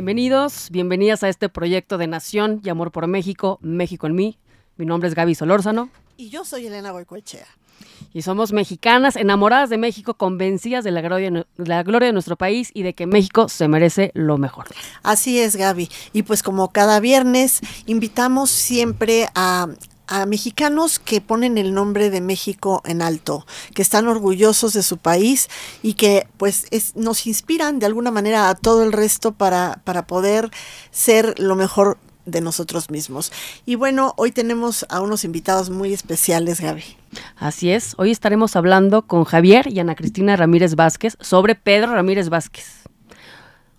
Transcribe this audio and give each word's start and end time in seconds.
Bienvenidos, 0.00 0.70
bienvenidas 0.70 1.22
a 1.24 1.28
este 1.28 1.50
proyecto 1.50 1.98
de 1.98 2.06
Nación 2.06 2.62
y 2.64 2.70
Amor 2.70 2.90
por 2.90 3.06
México, 3.06 3.58
México 3.60 4.06
en 4.06 4.14
mí. 4.14 4.38
Mi 4.78 4.86
nombre 4.86 5.10
es 5.10 5.14
Gaby 5.14 5.34
Solórzano. 5.34 5.90
Y 6.16 6.30
yo 6.30 6.46
soy 6.46 6.66
Elena 6.66 6.90
Boicoechea. 6.90 7.46
Y 8.14 8.22
somos 8.22 8.50
mexicanas, 8.54 9.16
enamoradas 9.16 9.68
de 9.68 9.76
México, 9.76 10.14
convencidas 10.14 10.84
de 10.84 10.90
la, 10.90 11.02
gloria, 11.02 11.46
la 11.56 11.82
gloria 11.82 12.06
de 12.06 12.14
nuestro 12.14 12.36
país 12.36 12.70
y 12.72 12.82
de 12.82 12.94
que 12.94 13.06
México 13.06 13.50
se 13.50 13.68
merece 13.68 14.10
lo 14.14 14.38
mejor. 14.38 14.68
Así 15.02 15.38
es, 15.38 15.54
Gaby. 15.54 15.90
Y 16.14 16.22
pues 16.22 16.42
como 16.42 16.72
cada 16.72 16.98
viernes, 16.98 17.60
invitamos 17.84 18.48
siempre 18.48 19.28
a, 19.34 19.68
a 20.10 20.26
mexicanos 20.26 20.98
que 20.98 21.20
ponen 21.20 21.56
el 21.56 21.72
nombre 21.72 22.10
de 22.10 22.20
México 22.20 22.82
en 22.84 23.00
alto, 23.00 23.46
que 23.74 23.80
están 23.80 24.08
orgullosos 24.08 24.74
de 24.74 24.82
su 24.82 24.98
país 24.98 25.48
y 25.82 25.94
que 25.94 26.26
pues 26.36 26.66
es, 26.72 26.96
nos 26.96 27.26
inspiran 27.26 27.78
de 27.78 27.86
alguna 27.86 28.10
manera 28.10 28.50
a 28.50 28.54
todo 28.56 28.82
el 28.82 28.92
resto 28.92 29.32
para, 29.32 29.80
para 29.84 30.06
poder 30.06 30.50
ser 30.90 31.38
lo 31.38 31.54
mejor 31.54 31.96
de 32.26 32.40
nosotros 32.40 32.90
mismos. 32.90 33.32
Y 33.64 33.76
bueno, 33.76 34.12
hoy 34.16 34.32
tenemos 34.32 34.84
a 34.90 35.00
unos 35.00 35.24
invitados 35.24 35.70
muy 35.70 35.92
especiales, 35.92 36.60
Gaby. 36.60 36.84
Así 37.36 37.70
es, 37.70 37.94
hoy 37.96 38.10
estaremos 38.10 38.56
hablando 38.56 39.02
con 39.02 39.24
Javier 39.24 39.72
y 39.72 39.78
Ana 39.78 39.94
Cristina 39.94 40.36
Ramírez 40.36 40.74
Vázquez 40.74 41.16
sobre 41.20 41.54
Pedro 41.54 41.94
Ramírez 41.94 42.28
Vázquez 42.28 42.79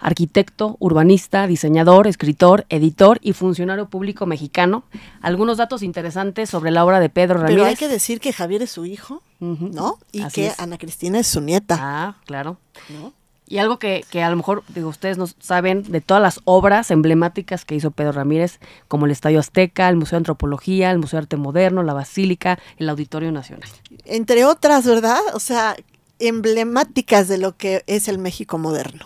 arquitecto, 0.02 0.76
urbanista, 0.80 1.48
diseñador, 1.48 2.08
escritor, 2.08 2.66
editor 2.70 3.20
y 3.22 3.34
funcionario 3.34 3.88
público 3.88 4.26
mexicano. 4.26 4.84
Algunos 5.22 5.58
datos 5.58 5.84
interesantes 5.84 6.50
sobre 6.50 6.72
la 6.72 6.84
obra 6.84 7.00
de 7.00 7.10
Pedro 7.10 7.36
Ramírez. 7.36 7.56
Pero 7.56 7.66
hay 7.66 7.76
que 7.76 7.88
decir 7.88 8.20
que 8.20 8.34
Javier 8.34 8.64
es 8.64 8.72
su 8.72 8.86
hijo, 8.86 9.22
¿no? 9.40 10.00
Y 10.12 10.26
que 10.30 10.52
Ana 10.58 10.78
Cristina 10.78 11.20
es 11.20 11.28
su 11.28 11.40
nieta. 11.40 11.78
Ah, 11.80 12.18
claro. 12.26 12.58
Y 13.48 13.58
algo 13.58 13.80
que, 13.80 14.06
que, 14.10 14.24
a 14.24 14.30
lo 14.30 14.38
mejor 14.38 14.64
digo, 14.70 14.88
ustedes 14.88 15.18
no 15.18 15.28
saben 15.28 15.84
de 15.84 16.00
todas 16.00 16.24
las 16.24 16.40
obras 16.46 16.90
emblemáticas 16.90 17.66
que 17.66 17.76
hizo 17.76 17.92
Pedro 17.92 18.14
Ramírez, 18.14 18.60
como 18.88 19.06
el 19.06 19.12
Estadio 19.12 19.40
Azteca, 19.40 19.90
el 19.90 19.98
Museo 19.98 20.16
de 20.18 20.22
Antropología, 20.22 20.90
el 20.90 21.00
Museo 21.00 21.18
de 21.18 21.24
Arte 21.24 21.38
Moderno, 21.38 21.84
la 21.84 21.94
Basílica, 21.94 22.60
el 22.78 22.88
Auditorio 22.88 23.32
Nacional. 23.32 23.70
Entre 24.06 24.46
otras, 24.46 24.86
¿verdad? 24.86 25.20
O 25.34 25.40
sea, 25.40 25.76
emblemáticas 26.20 27.28
de 27.28 27.40
lo 27.40 27.58
que 27.58 27.84
es 27.88 28.08
el 28.08 28.20
México 28.20 28.58
moderno. 28.58 29.06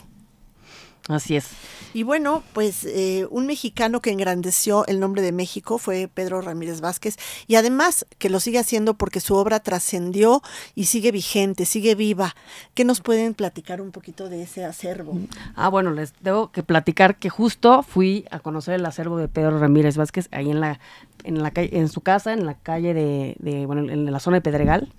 Así 1.07 1.35
es. 1.35 1.49
Y 1.93 2.03
bueno, 2.03 2.43
pues 2.53 2.83
eh, 2.83 3.27
un 3.29 3.45
mexicano 3.45 4.01
que 4.01 4.11
engrandeció 4.11 4.85
el 4.87 4.99
nombre 4.99 5.21
de 5.21 5.31
México 5.31 5.77
fue 5.77 6.09
Pedro 6.13 6.41
Ramírez 6.41 6.81
Vázquez 6.81 7.15
y 7.47 7.55
además 7.55 8.05
que 8.17 8.29
lo 8.29 8.39
sigue 8.39 8.59
haciendo 8.59 8.95
porque 8.95 9.21
su 9.21 9.35
obra 9.35 9.59
trascendió 9.59 10.41
y 10.73 10.85
sigue 10.85 11.11
vigente, 11.11 11.65
sigue 11.65 11.93
viva. 11.95 12.35
¿Qué 12.73 12.83
nos 12.85 13.01
pueden 13.01 13.33
platicar 13.33 13.81
un 13.81 13.91
poquito 13.91 14.29
de 14.29 14.41
ese 14.41 14.65
acervo? 14.65 15.17
Ah, 15.55 15.69
bueno, 15.69 15.91
les 15.91 16.13
debo 16.21 16.51
que 16.51 16.63
platicar 16.63 17.17
que 17.17 17.29
justo 17.29 17.83
fui 17.83 18.25
a 18.31 18.39
conocer 18.39 18.73
el 18.73 18.85
acervo 18.85 19.17
de 19.17 19.27
Pedro 19.27 19.59
Ramírez 19.59 19.95
Vázquez 19.95 20.27
ahí 20.31 20.49
en 20.49 20.59
la 20.59 20.79
en 21.23 21.41
la 21.41 21.51
en 21.55 21.87
su 21.87 22.01
casa, 22.01 22.33
en 22.33 22.45
la 22.45 22.55
calle 22.55 22.93
de, 22.93 23.35
de, 23.39 23.65
bueno, 23.65 23.91
en 23.91 24.11
la 24.11 24.19
zona 24.19 24.37
de 24.37 24.41
Pedregal 24.41 24.91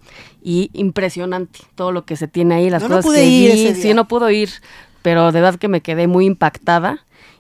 y 0.43 0.71
impresionante 0.73 1.61
todo 1.75 1.93
lo 1.93 2.05
que 2.05 2.17
se 2.17 2.27
tiene 2.27 2.57
ahí, 2.57 2.71
las 2.71 2.83
cosas 2.83 3.05
que 3.05 3.23
vi, 3.23 3.75
sí 3.75 3.95
no 3.95 4.09
pudo 4.09 4.31
ir, 4.31 4.51
pero 5.07 5.31
de 5.31 5.41
verdad 5.41 5.57
que 5.57 5.69
me 5.69 5.83
quedé 5.83 6.09
muy 6.09 6.27
impactada 6.27 6.99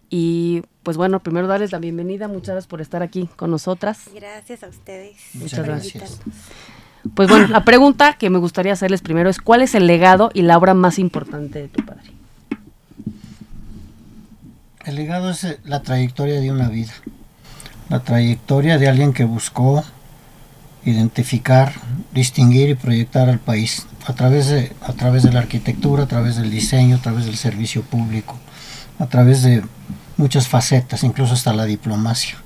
y 0.08 0.62
pues 0.84 0.96
bueno, 0.96 1.18
primero 1.18 1.48
darles 1.48 1.72
la 1.72 1.80
bienvenida, 1.80 2.28
muchas 2.28 2.50
gracias 2.50 2.68
por 2.68 2.80
estar 2.80 3.02
aquí 3.02 3.28
con 3.34 3.50
nosotras. 3.50 4.08
Gracias 4.14 4.62
a 4.62 4.68
ustedes. 4.68 5.16
Muchas 5.34 5.66
gracias. 5.66 6.20
Pues 7.16 7.28
bueno, 7.28 7.48
la 7.48 7.64
pregunta 7.64 8.12
que 8.12 8.30
me 8.30 8.38
gustaría 8.38 8.72
hacerles 8.72 9.02
primero 9.02 9.28
es 9.28 9.40
¿cuál 9.40 9.62
es 9.62 9.74
el 9.74 9.88
legado 9.88 10.30
y 10.32 10.42
la 10.42 10.56
obra 10.56 10.74
más 10.74 11.00
importante 11.00 11.62
de 11.62 11.66
tu 11.66 11.84
padre? 11.84 12.12
El 14.84 14.94
legado 14.94 15.30
es 15.30 15.42
eh, 15.42 15.58
la 15.64 15.82
trayectoria 15.82 16.40
de 16.40 16.52
una 16.52 16.68
vida, 16.68 16.92
la 17.88 17.98
trayectoria 17.98 18.78
de 18.78 18.88
alguien 18.88 19.12
que 19.12 19.24
buscó 19.24 19.82
identificar, 20.86 21.72
distinguir 22.12 22.70
y 22.70 22.74
proyectar 22.74 23.28
al 23.28 23.40
país 23.40 23.86
a 24.06 24.14
través 24.14 24.46
de, 24.46 24.72
a 24.80 24.92
través 24.92 25.24
de 25.24 25.32
la 25.32 25.40
arquitectura, 25.40 26.04
a 26.04 26.06
través 26.06 26.36
del 26.36 26.50
diseño, 26.50 26.96
a 26.96 27.00
través 27.00 27.26
del 27.26 27.36
servicio 27.36 27.82
público, 27.82 28.36
a 28.98 29.06
través 29.06 29.42
de 29.42 29.64
muchas 30.16 30.48
facetas, 30.48 31.02
incluso 31.02 31.34
hasta 31.34 31.52
la 31.52 31.64
diplomacia. 31.64 32.36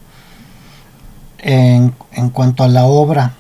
En, 1.39 1.95
en 2.13 2.31
cuanto 2.31 2.65
a 2.65 2.69
la 2.69 2.85
obra 2.85 3.35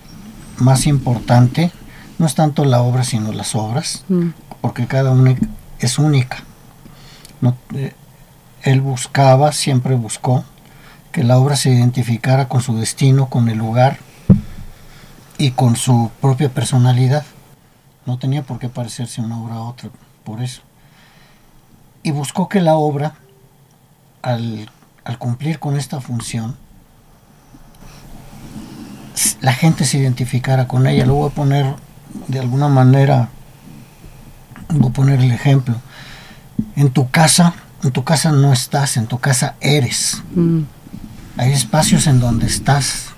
más 0.58 0.86
importante, 0.86 1.72
no 2.18 2.26
es 2.26 2.34
tanto 2.34 2.66
la 2.66 2.82
obra 2.82 3.02
sino 3.02 3.32
las 3.32 3.54
obras, 3.54 4.04
mm. 4.08 4.28
porque 4.60 4.86
cada 4.86 5.10
una 5.10 5.34
es 5.78 5.98
única. 5.98 6.44
No, 7.40 7.56
eh, 7.74 7.94
él 8.62 8.82
buscaba, 8.82 9.52
siempre 9.52 9.94
buscó, 9.94 10.44
que 11.10 11.24
la 11.24 11.38
obra 11.38 11.56
se 11.56 11.70
identificara 11.70 12.48
con 12.48 12.60
su 12.60 12.76
destino, 12.76 13.30
con 13.30 13.48
el 13.48 13.56
lugar 13.56 13.98
y 15.40 15.52
con 15.52 15.74
su 15.74 16.10
propia 16.20 16.50
personalidad. 16.50 17.24
No 18.04 18.18
tenía 18.18 18.42
por 18.42 18.58
qué 18.58 18.68
parecerse 18.68 19.22
una 19.22 19.40
obra 19.40 19.54
a 19.54 19.62
otra, 19.62 19.88
por 20.22 20.42
eso. 20.42 20.60
Y 22.02 22.10
buscó 22.10 22.46
que 22.46 22.60
la 22.60 22.76
obra, 22.76 23.14
al, 24.20 24.70
cumplir 25.18 25.58
con 25.58 25.78
esta 25.78 26.02
función, 26.02 26.56
la 29.40 29.54
gente 29.54 29.86
se 29.86 29.96
identificara 29.96 30.68
con 30.68 30.86
ella. 30.86 31.06
Lo 31.06 31.14
voy 31.14 31.30
a 31.30 31.34
poner 31.34 31.74
de 32.28 32.38
alguna 32.38 32.68
manera, 32.68 33.30
voy 34.68 34.90
a 34.90 34.92
poner 34.92 35.20
el 35.20 35.32
ejemplo. 35.32 35.76
En 36.76 36.90
tu 36.90 37.10
casa, 37.10 37.54
en 37.82 37.92
tu 37.92 38.04
casa 38.04 38.30
no 38.30 38.52
estás, 38.52 38.98
en 38.98 39.06
tu 39.06 39.18
casa 39.18 39.56
eres. 39.62 40.22
Mm. 40.34 40.60
Hay 41.38 41.52
espacios 41.52 42.06
en 42.06 42.20
donde 42.20 42.46
estás, 42.46 43.09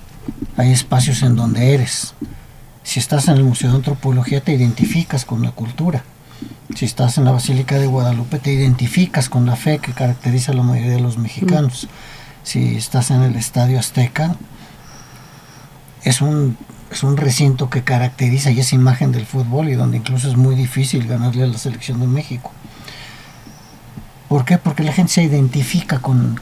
hay 0.57 0.73
espacios 0.73 1.23
en 1.23 1.37
donde 1.37 1.75
eres. 1.75 2.15
Si 2.83 2.99
estás 2.99 3.29
en 3.29 3.37
el 3.37 3.45
Museo 3.45 3.71
de 3.71 3.77
Antropología 3.77 4.43
te 4.43 4.53
identificas 4.53 5.25
con 5.25 5.43
la 5.43 5.53
cultura. 5.53 6.05
Si 6.75 6.85
estás 6.85 7.19
en 7.19 7.25
la 7.25 7.33
Basílica 7.33 7.79
de 7.79 7.87
Guadalupe 7.87 8.39
te 8.39 8.53
identificas 8.53 9.29
con 9.29 9.47
la 9.47 9.57
fe 9.57 9.79
que 9.79 9.93
caracteriza 9.93 10.53
a 10.53 10.55
la 10.55 10.63
mayoría 10.63 10.93
de 10.93 11.01
los 11.01 11.19
mexicanos. 11.19 11.89
Si 12.43 12.77
estás 12.77 13.11
en 13.11 13.23
el 13.23 13.37
Estadio 13.37 13.79
Azteca, 13.79 14.37
es 16.03 16.21
un, 16.21 16.57
es 16.91 17.03
un 17.03 17.17
recinto 17.17 17.71
que 17.71 17.85
caracteriza 17.85 18.51
y 18.51 18.61
es 18.61 18.73
imagen 18.73 19.13
del 19.13 19.27
fútbol 19.27 19.69
y 19.69 19.75
donde 19.75 19.99
incluso 19.99 20.29
es 20.29 20.37
muy 20.37 20.55
difícil 20.55 21.07
ganarle 21.07 21.45
a 21.45 21.47
la 21.47 21.59
selección 21.59 22.01
de 22.01 22.07
México. 22.07 22.53
¿Por 24.29 24.45
qué? 24.45 24.59
Porque 24.59 24.83
la 24.83 24.93
gente 24.93 25.13
se 25.13 25.23
identifica 25.23 26.01
con, 26.01 26.41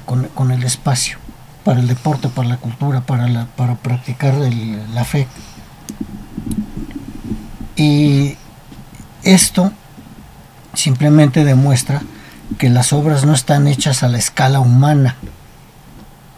el 0.52 0.62
espacio, 0.62 1.18
para 1.70 1.82
el 1.82 1.86
deporte, 1.86 2.28
para 2.28 2.48
la 2.48 2.56
cultura, 2.56 3.03
para, 3.03 3.28
la, 3.28 3.47
para 3.47 3.76
practicar 3.76 4.34
la 4.92 5.04
fe. 5.04 5.28
Y 7.76 8.34
esto 9.22 9.70
simplemente 10.75 11.44
demuestra 11.44 12.03
que 12.59 12.70
las 12.70 12.92
obras 12.92 13.25
no 13.25 13.34
están 13.34 13.69
hechas 13.69 14.03
a 14.03 14.09
la 14.09 14.19
escala 14.19 14.59
humana. 14.59 15.14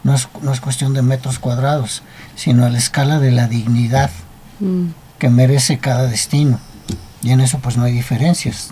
No 0.03 0.13
es, 0.13 0.27
cuestión 0.61 0.93
de 0.93 1.01
metros 1.01 1.39
cuadrados, 1.39 2.03
sino 2.35 2.63
a 2.63 2.69
la 2.69 2.77
escala 2.77 3.19
de 3.19 3.31
la 3.31 3.47
dignidad 3.47 4.11
mm. 4.59 4.89
que 5.17 5.29
merece 5.31 5.79
cada 5.79 6.05
destino. 6.05 6.59
Y 7.23 7.31
en 7.31 7.41
eso 7.41 7.57
pues 7.57 7.75
no 7.75 7.85
hay 7.85 7.93
diferencias. 7.93 8.71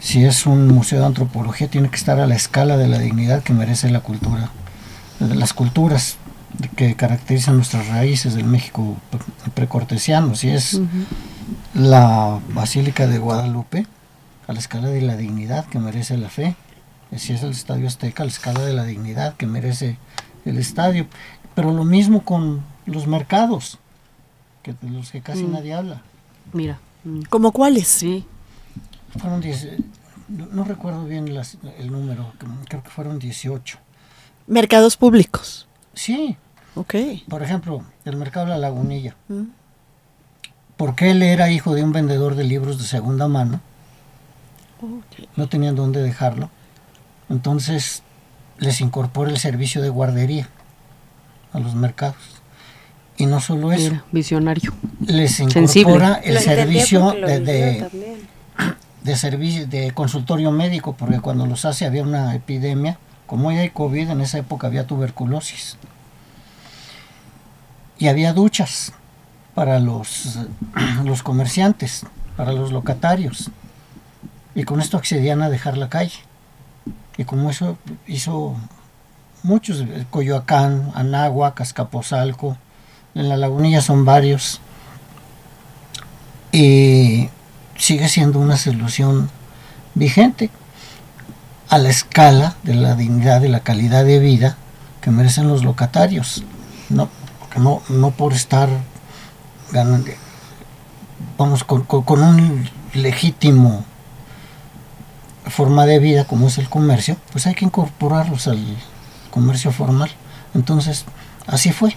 Si 0.00 0.24
es 0.24 0.46
un 0.46 0.66
museo 0.68 1.00
de 1.00 1.04
antropología, 1.04 1.68
tiene 1.68 1.90
que 1.90 1.96
estar 1.96 2.18
a 2.20 2.26
la 2.26 2.36
escala 2.36 2.78
de 2.78 2.88
la 2.88 2.98
dignidad 2.98 3.42
que 3.42 3.52
merece 3.52 3.90
la 3.90 4.00
cultura. 4.00 4.50
Las 5.20 5.52
culturas 5.52 6.16
que 6.76 6.94
caracterizan 6.96 7.56
nuestras 7.56 7.88
raíces 7.88 8.34
del 8.34 8.44
México 8.44 8.96
precortesiano, 9.54 10.34
si 10.34 10.50
es 10.50 10.80
la 11.74 12.40
Basílica 12.52 13.06
de 13.06 13.18
Guadalupe, 13.18 13.86
a 14.46 14.52
la 14.52 14.58
escala 14.58 14.88
de 14.88 15.00
la 15.00 15.16
dignidad 15.16 15.66
que 15.66 15.78
merece 15.78 16.16
la 16.16 16.28
fe, 16.28 16.56
si 17.16 17.32
es 17.32 17.42
el 17.42 17.50
Estadio 17.50 17.86
Azteca, 17.86 18.22
a 18.22 18.26
la 18.26 18.32
escala 18.32 18.60
de 18.60 18.72
la 18.72 18.84
dignidad 18.84 19.36
que 19.36 19.46
merece 19.46 19.98
el 20.44 20.58
estadio, 20.58 21.06
pero 21.54 21.72
lo 21.72 21.84
mismo 21.84 22.24
con 22.24 22.62
los 22.86 23.06
mercados, 23.06 23.78
que 24.62 24.74
de 24.80 24.90
los 24.90 25.10
que 25.10 25.20
casi 25.20 25.44
mm. 25.44 25.52
nadie 25.52 25.74
habla. 25.74 26.02
Mira. 26.52 26.78
Mm. 27.04 27.22
¿Como 27.28 27.52
cuáles? 27.52 27.88
Sí. 27.88 28.26
Fueron 29.18 29.40
10, 29.40 29.68
no, 30.28 30.64
recuerdo 30.64 31.04
bien 31.04 31.28
el 31.28 31.92
número, 31.92 32.32
creo 32.68 32.82
que 32.82 32.90
fueron 32.90 33.18
18. 33.18 33.78
Mercados 34.46 34.96
públicos. 34.96 35.66
Sí. 35.94 36.36
Ok. 36.74 36.94
Por 37.28 37.42
ejemplo, 37.42 37.84
el 38.04 38.16
mercado 38.16 38.46
de 38.46 38.52
la 38.52 38.58
lagunilla. 38.58 39.16
Mm. 39.28 39.44
Porque 40.76 41.10
él 41.10 41.22
era 41.22 41.50
hijo 41.50 41.74
de 41.74 41.84
un 41.84 41.92
vendedor 41.92 42.34
de 42.34 42.44
libros 42.44 42.78
de 42.78 42.84
segunda 42.84 43.28
mano. 43.28 43.60
No 45.36 45.48
tenían 45.48 45.76
dónde 45.76 46.02
dejarlo. 46.02 46.50
Entonces 47.28 48.02
les 48.58 48.80
incorpora 48.80 49.30
el 49.30 49.38
servicio 49.38 49.80
de 49.80 49.90
guardería 49.90 50.48
a 51.52 51.60
los 51.60 51.74
mercados. 51.74 52.16
Y 53.16 53.26
no 53.26 53.40
solo 53.40 53.70
eso. 53.70 53.92
visionario. 54.10 54.72
Les 55.06 55.38
incorpora 55.38 56.14
el 56.14 56.38
servicio 56.38 57.12
de, 57.12 58.18
de 59.02 59.16
servicio, 59.16 59.66
de 59.66 59.92
consultorio 59.92 60.50
médico, 60.50 60.96
porque 60.98 61.20
cuando 61.20 61.46
los 61.46 61.64
hace 61.64 61.86
había 61.86 62.02
una 62.02 62.34
epidemia, 62.34 62.98
como 63.32 63.48
hoy 63.48 63.56
hay 63.56 63.70
COVID, 63.70 64.10
en 64.10 64.20
esa 64.20 64.36
época 64.36 64.66
había 64.66 64.86
tuberculosis. 64.86 65.78
Y 67.98 68.08
había 68.08 68.34
duchas 68.34 68.92
para 69.54 69.80
los, 69.80 70.38
los 71.04 71.22
comerciantes, 71.22 72.04
para 72.36 72.52
los 72.52 72.72
locatarios. 72.72 73.50
Y 74.54 74.64
con 74.64 74.82
esto 74.82 74.98
accedían 74.98 75.40
a 75.40 75.48
dejar 75.48 75.78
la 75.78 75.88
calle. 75.88 76.18
Y 77.16 77.24
como 77.24 77.48
eso 77.48 77.78
hizo 78.06 78.54
muchos, 79.42 79.82
Coyoacán, 80.10 80.92
Anáhuac, 80.94 81.58
Azcapotzalco, 81.58 82.58
en 83.14 83.30
la 83.30 83.38
lagunilla 83.38 83.80
son 83.80 84.04
varios. 84.04 84.60
Y 86.52 87.30
sigue 87.78 88.10
siendo 88.10 88.40
una 88.40 88.58
solución 88.58 89.30
vigente 89.94 90.50
a 91.72 91.78
la 91.78 91.88
escala 91.88 92.54
de 92.64 92.74
la 92.74 92.94
dignidad 92.96 93.40
y 93.40 93.48
la 93.48 93.60
calidad 93.60 94.04
de 94.04 94.18
vida 94.18 94.58
que 95.00 95.10
merecen 95.10 95.48
los 95.48 95.64
locatarios. 95.64 96.44
No, 96.90 97.08
no, 97.56 97.80
no 97.88 98.10
por 98.10 98.34
estar 98.34 98.68
ganando, 99.70 100.10
vamos, 101.38 101.64
con, 101.64 101.84
con 101.84 102.22
un 102.22 102.68
legítimo 102.92 103.86
forma 105.46 105.86
de 105.86 105.98
vida 105.98 106.26
como 106.26 106.48
es 106.48 106.58
el 106.58 106.68
comercio, 106.68 107.16
pues 107.32 107.46
hay 107.46 107.54
que 107.54 107.64
incorporarlos 107.64 108.48
al 108.48 108.62
comercio 109.30 109.72
formal. 109.72 110.10
Entonces, 110.52 111.06
así 111.46 111.72
fue, 111.72 111.96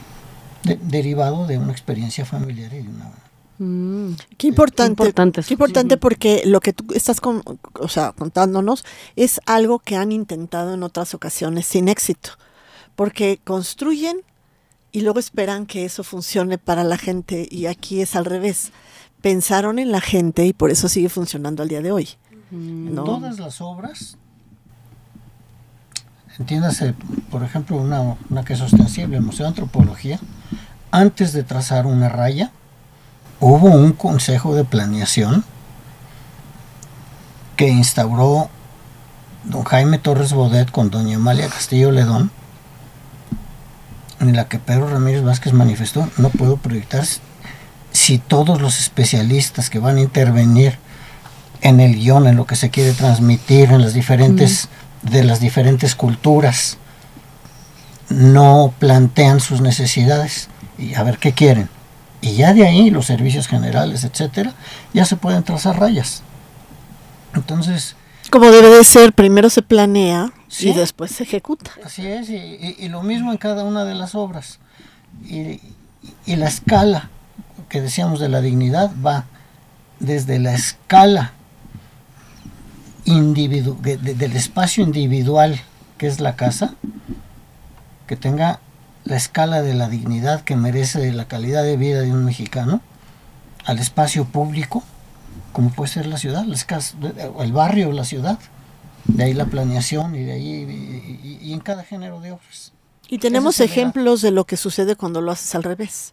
derivado 0.64 1.48
de 1.48 1.58
una 1.58 1.74
experiencia 1.74 2.24
familiar 2.24 2.72
y 2.74 2.82
de 2.82 2.88
una... 2.88 3.12
Mm, 3.58 4.14
qué 4.38 4.48
importante, 4.48 5.14
qué 5.14 5.54
importante, 5.54 5.98
porque 5.98 6.44
lo 6.46 6.60
que 6.60 6.74
tú 6.74 6.86
estás 6.94 7.22
con, 7.22 7.42
o 7.80 7.88
sea, 7.88 8.12
contándonos 8.12 8.84
es 9.16 9.40
algo 9.46 9.80
que 9.80 9.96
han 9.96 10.12
intentado 10.12 10.74
en 10.74 10.84
otras 10.84 11.14
ocasiones 11.14 11.66
sin 11.66 11.88
éxito, 11.88 12.32
porque 12.96 13.40
construyen 13.44 14.18
y 14.92 15.02
luego 15.02 15.20
esperan 15.20 15.66
que 15.66 15.86
eso 15.86 16.04
funcione 16.04 16.58
para 16.58 16.84
la 16.84 16.98
gente 16.98 17.48
y 17.50 17.66
aquí 17.66 18.02
es 18.02 18.16
al 18.16 18.26
revés. 18.26 18.72
Pensaron 19.22 19.80
en 19.80 19.92
la 19.92 20.02
gente 20.02 20.46
y 20.46 20.54
por 20.54 20.72
eso 20.72 20.88
sigue 20.88 21.10
funcionando 21.10 21.64
al 21.64 21.70
día 21.70 21.82
de 21.82 21.92
hoy. 21.92 22.10
En 22.52 22.96
todas 22.96 23.40
las 23.40 23.60
obras, 23.60 24.18
entiéndase, 26.40 26.94
por 27.32 27.44
ejemplo, 27.44 27.78
una, 27.78 28.44
que 28.46 28.54
es 28.54 28.62
ostensible, 28.62 29.18
el 29.18 29.24
Museo 29.24 29.46
de 29.46 29.50
Antropología, 29.50 30.20
antes 30.92 31.34
de 31.34 31.44
trazar 31.44 31.86
una 31.86 32.10
raya, 32.10 32.52
hubo 33.40 33.68
un 33.68 33.94
consejo 33.94 34.56
de 34.56 34.64
planeación 34.64 35.44
que 37.56 37.70
instauró 37.70 38.50
don 39.44 39.64
Jaime 39.64 40.00
Torres 40.00 40.34
Bodet 40.34 40.72
con 40.72 40.90
doña 40.90 41.18
Amalia 41.18 41.48
Castillo 41.48 41.92
Ledón, 41.92 42.32
en 44.20 44.36
la 44.36 44.48
que 44.48 44.60
Pedro 44.60 44.90
Ramírez 44.90 45.24
Vázquez 45.24 45.54
manifestó, 45.54 46.10
no 46.18 46.30
puedo 46.30 46.58
proyectar 46.58 47.06
si 47.92 48.18
todos 48.18 48.62
los 48.62 48.80
especialistas 48.80 49.70
que 49.70 49.80
van 49.80 49.98
a 49.98 50.02
intervenir 50.02 50.78
en 51.62 51.80
el 51.80 51.96
guion, 51.96 52.28
en 52.28 52.36
lo 52.36 52.46
que 52.46 52.56
se 52.56 52.70
quiere 52.70 52.94
transmitir, 52.94 53.72
en 53.72 53.82
las 53.82 53.94
diferentes, 53.94 54.70
de 55.02 55.24
las 55.24 55.40
diferentes 55.40 55.96
culturas, 55.96 56.78
no 58.10 58.74
plantean 58.80 59.40
sus 59.40 59.62
necesidades 59.62 60.50
y 60.78 60.96
a 60.96 61.04
ver 61.04 61.18
qué 61.18 61.34
quieren. 61.34 61.70
Y 62.26 62.34
ya 62.34 62.56
de 62.56 62.66
ahí 62.66 62.90
los 62.90 63.06
servicios 63.06 63.48
generales, 63.48 64.04
etcétera, 64.04 64.52
ya 64.96 65.06
se 65.06 65.16
pueden 65.16 65.44
trazar 65.44 65.80
rayas. 65.80 66.24
Entonces. 67.36 67.96
Como 68.32 68.50
debe 68.50 68.70
de 68.70 68.84
ser, 68.84 69.14
primero 69.14 69.52
se 69.52 69.62
planea 69.62 70.34
y 70.60 70.74
después 70.74 71.12
se 71.12 71.22
ejecuta. 71.22 71.70
Así 71.86 72.08
es, 72.08 72.32
y, 72.32 72.90
lo 72.90 73.04
mismo 73.04 73.32
en 73.32 73.38
cada 73.38 73.64
una 73.64 73.86
de 73.86 73.94
las 73.94 74.16
obras. 74.16 74.58
Y, 75.24 75.62
y 76.26 76.36
la 76.36 76.48
escala 76.48 77.12
que 77.70 77.80
decíamos 77.80 78.20
de 78.20 78.30
la 78.30 78.42
dignidad 78.42 78.92
va 79.06 79.26
desde 80.00 80.40
la 80.40 80.56
escala 80.56 81.34
individu 83.06 83.78
del 83.80 84.36
espacio 84.36 84.84
individual 84.84 85.62
que 86.00 86.08
es 86.08 86.20
la 86.20 86.36
casa, 86.36 86.74
que 88.08 88.16
tenga 88.16 88.62
la 89.06 89.16
escala 89.16 89.62
de 89.62 89.76
la 89.76 89.88
dignidad 89.88 90.42
que 90.42 90.56
merece 90.56 91.12
la 91.14 91.28
calidad 91.28 91.64
de 91.64 91.78
vida 91.78 92.02
de 92.02 92.12
un 92.12 92.26
mexicano, 92.26 92.82
al 93.64 93.80
espacio 93.80 94.26
público, 94.26 94.84
como 95.54 95.70
puede 95.70 95.92
ser 95.92 96.08
la 96.08 96.18
ciudad, 96.18 96.46
el 97.40 97.54
barrio, 97.54 97.92
la 97.92 98.04
ciudad, 98.04 98.40
de 99.06 99.24
ahí 99.24 99.34
la 99.34 99.46
planeación 99.46 100.16
y 100.16 100.24
de 100.24 100.32
ahí 100.34 101.40
y, 101.42 101.54
en 101.54 101.60
cada 101.60 101.84
género 101.84 102.20
de 102.20 102.32
obras. 102.32 102.74
Y 103.08 103.20
tenemos 103.20 103.60
ejemplos 103.60 104.22
de 104.22 104.32
lo 104.32 104.46
que 104.46 104.58
sucede 104.58 104.96
cuando 104.96 105.22
lo 105.22 105.32
haces 105.32 105.54
al 105.54 105.64
revés. 105.64 106.12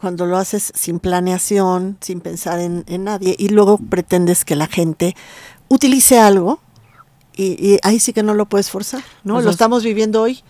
Cuando 0.00 0.26
lo 0.26 0.36
haces 0.36 0.72
sin 0.74 0.98
planeación, 0.98 1.96
sin 2.00 2.20
pensar 2.20 2.58
en, 2.58 2.84
en, 2.88 3.04
nadie, 3.04 3.36
y 3.38 3.48
luego 3.50 3.78
pretendes 3.78 4.44
que 4.44 4.56
la 4.56 4.66
gente 4.66 5.14
utilice 5.68 6.18
algo 6.18 6.58
y, 7.34 7.78
ahí 7.82 7.98
sí 7.98 8.12
que 8.12 8.22
no 8.22 8.34
lo 8.34 8.46
puedes 8.46 8.70
forzar, 8.70 9.02
¿no? 9.24 9.40
lo 9.40 9.50
estamos 9.50 9.82
viviendo 9.84 10.22
hoy. 10.22 10.42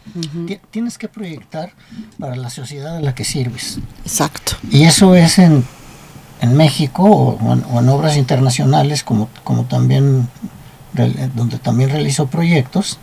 Tienes 0.70 0.99
que 0.99 1.08
proyectar 1.08 1.73
para 2.19 2.37
la 2.37 2.50
sociedad 2.50 2.96
a 2.96 3.00
la 3.00 3.14
que 3.14 3.25
sirves. 3.25 3.79
Exacto. 4.05 4.52
Y 4.70 4.84
eso 4.84 5.14
es 5.14 5.38
en, 5.38 5.64
en 6.40 6.56
México 6.56 7.05
o, 7.05 7.52
en, 7.52 7.88
obras 7.88 8.17
internacionales, 8.17 9.05
como, 9.05 9.29
como 9.44 9.64
también, 9.64 10.29
donde 11.34 11.58
también 11.58 11.90
realizo 11.90 12.26
proyectos. 12.26 12.99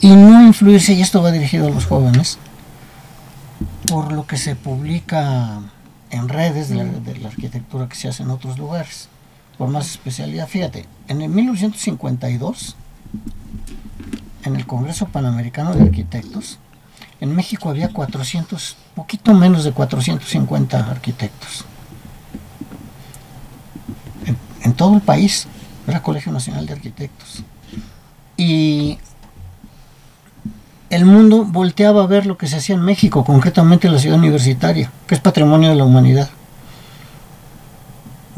Y 0.00 0.14
no 0.14 0.42
influirse, 0.42 0.92
y 0.92 1.00
esto 1.00 1.22
va 1.22 1.30
dirigido 1.30 1.68
a 1.68 1.70
los 1.70 1.86
jóvenes, 1.86 2.38
por 3.88 4.12
lo 4.12 4.26
que 4.26 4.36
se 4.36 4.54
publica 4.54 5.60
en 6.10 6.28
redes 6.28 6.68
de 6.68 7.18
la 7.20 7.28
arquitectura 7.28 7.88
que 7.88 7.96
se 7.96 8.08
hace 8.08 8.22
en 8.22 8.30
otros 8.30 8.58
lugares 8.58 9.08
por 9.58 9.68
más 9.68 9.90
especialidad. 9.90 10.48
Fíjate, 10.48 10.86
en 11.08 11.22
el 11.22 11.28
1952, 11.30 12.76
en 14.44 14.56
el 14.56 14.66
Congreso 14.66 15.06
Panamericano 15.06 15.74
de 15.74 15.82
Arquitectos, 15.82 16.58
en 17.20 17.34
México 17.34 17.70
había 17.70 17.92
400, 17.92 18.76
poquito 18.94 19.32
menos 19.34 19.64
de 19.64 19.72
450 19.72 20.90
arquitectos. 20.90 21.64
En, 24.62 24.72
todo 24.74 24.94
el 24.94 25.00
país 25.00 25.46
era 25.86 26.02
Colegio 26.02 26.32
Nacional 26.32 26.66
de 26.66 26.74
Arquitectos. 26.74 27.42
Y 28.36 28.98
el 30.90 31.06
mundo 31.06 31.44
volteaba 31.44 32.02
a 32.02 32.06
ver 32.06 32.26
lo 32.26 32.36
que 32.36 32.46
se 32.46 32.56
hacía 32.56 32.74
en 32.74 32.82
México, 32.82 33.24
concretamente 33.24 33.86
en 33.86 33.94
la 33.94 33.98
ciudad 33.98 34.18
universitaria, 34.18 34.90
que 35.06 35.14
es 35.14 35.20
patrimonio 35.20 35.70
de 35.70 35.76
la 35.76 35.84
humanidad 35.84 36.28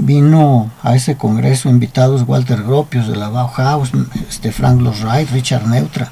vino 0.08 0.72
a 0.82 0.96
ese 0.96 1.18
congreso 1.18 1.68
invitados 1.68 2.24
Walter 2.26 2.62
Gropius 2.62 3.08
de 3.08 3.16
la 3.16 3.28
Bauhaus, 3.28 3.90
este 4.26 4.52
Frank 4.52 4.80
Lloyd 4.80 5.04
Wright, 5.04 5.30
Richard 5.30 5.68
Neutra. 5.68 6.10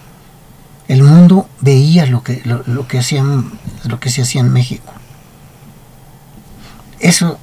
El 0.86 1.02
mundo 1.02 1.48
veía 1.62 2.04
lo 2.04 2.22
que, 2.22 2.42
lo, 2.44 2.86
que 2.86 2.98
hacían, 2.98 3.58
lo 3.84 3.98
que 3.98 4.10
se 4.10 4.20
hacía 4.20 4.42
en 4.42 4.52
México. 4.52 4.92
Eso 7.00 7.38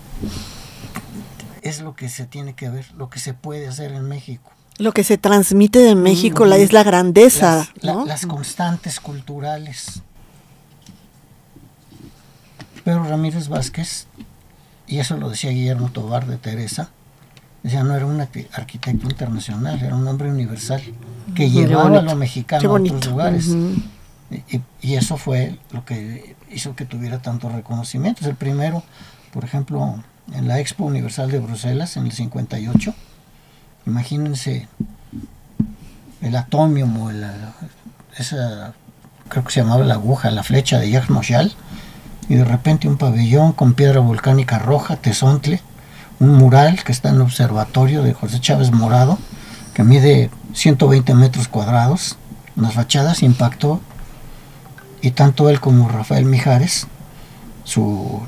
es 1.64 1.82
lo 1.82 1.96
que 1.96 2.08
se 2.08 2.28
tiene 2.28 2.54
que 2.54 2.70
ver, 2.70 2.86
lo 2.98 3.10
que 3.10 3.18
se 3.18 3.34
puede 3.34 3.68
hacer 3.68 3.92
en 3.92 4.08
México. 4.08 4.52
Lo 4.78 4.92
que 4.92 5.04
se 5.04 5.18
transmite 5.18 5.80
de 5.80 5.96
México 5.96 6.46
la, 6.46 6.58
es 6.58 6.72
la 6.72 6.84
grandeza. 6.84 7.68
las 7.82 8.28
constantes 8.28 9.00
culturales. 9.00 10.04
Pero 12.84 13.04
Ramírez 13.06 13.48
Vázquez 13.48 14.06
y 14.88 15.00
eso 15.00 15.18
lo 15.18 15.30
decía 15.30 15.52
Guillermo 15.52 15.90
Tobar 15.90 16.28
de 16.28 16.38
Teresa, 16.38 16.90
decía, 17.64 17.84
no 17.84 17.96
era 17.96 18.06
un 18.06 18.20
arquitecto 18.20 19.08
internacional, 19.08 19.82
era 19.82 19.96
un 19.96 20.08
hombre 20.08 20.30
universal, 20.30 20.82
que 21.36 21.50
llevaba 21.50 22.00
a 22.00 22.02
lo 22.02 22.16
mexicano 22.16 22.70
a 22.70 22.74
otros 22.74 23.06
lugares. 23.08 23.50
y, 24.82 24.94
eso 24.96 25.18
fue 25.18 25.58
lo 25.72 25.86
que 25.86 26.36
hizo 26.52 26.76
que 26.76 26.86
tuviera 26.86 27.22
tantos 27.22 27.52
reconocimientos. 27.52 28.28
El 28.28 28.36
primero, 28.36 28.84
por 29.32 29.46
ejemplo, 29.46 30.04
en 30.34 30.48
la 30.48 30.60
Expo 30.60 30.86
Universal 30.86 31.32
de 31.32 31.40
Bruselas, 31.40 31.98
en 31.98 32.06
el 32.06 32.12
58, 32.12 32.94
imagínense 33.86 34.68
el 36.22 36.36
atomium 36.36 36.98
o 37.02 37.12
esa, 38.18 38.74
creo 39.30 39.44
que 39.44 39.52
se 39.52 39.62
llamaba 39.62 39.84
la 39.84 39.96
aguja, 39.96 40.32
la 40.32 40.44
flecha 40.44 40.80
de 40.80 40.90
Jacques 40.90 41.10
Moschal, 41.10 41.54
y 42.30 42.36
de 42.36 42.46
repente 42.46 42.88
un 42.88 42.98
pabellón 42.98 43.54
con 43.54 43.74
piedra 43.74 44.00
volcánica 44.00 44.60
roja, 44.60 44.98
tesontle, 44.98 45.62
un 46.20 46.36
mural 46.36 46.84
que 46.84 46.92
está 46.92 47.10
en 47.10 47.16
el 47.16 47.22
observatorio 47.22 48.04
de 48.04 48.14
José 48.14 48.40
Chávez 48.40 48.72
Morado, 48.72 49.18
que 49.74 49.84
mide 49.84 50.30
120 50.54 51.14
metros 51.16 51.48
cuadrados, 51.48 52.18
las 52.56 52.74
fachadas 52.74 53.24
impactó, 53.24 53.82
y 55.02 55.12
tanto 55.12 55.50
él 55.50 55.60
como 55.60 55.90
Rafael 55.90 56.26
Mijares, 56.26 56.88
su 57.64 58.22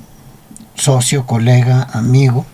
socio, 0.75 1.25
colega, 1.25 1.87
amigo, 1.93 2.45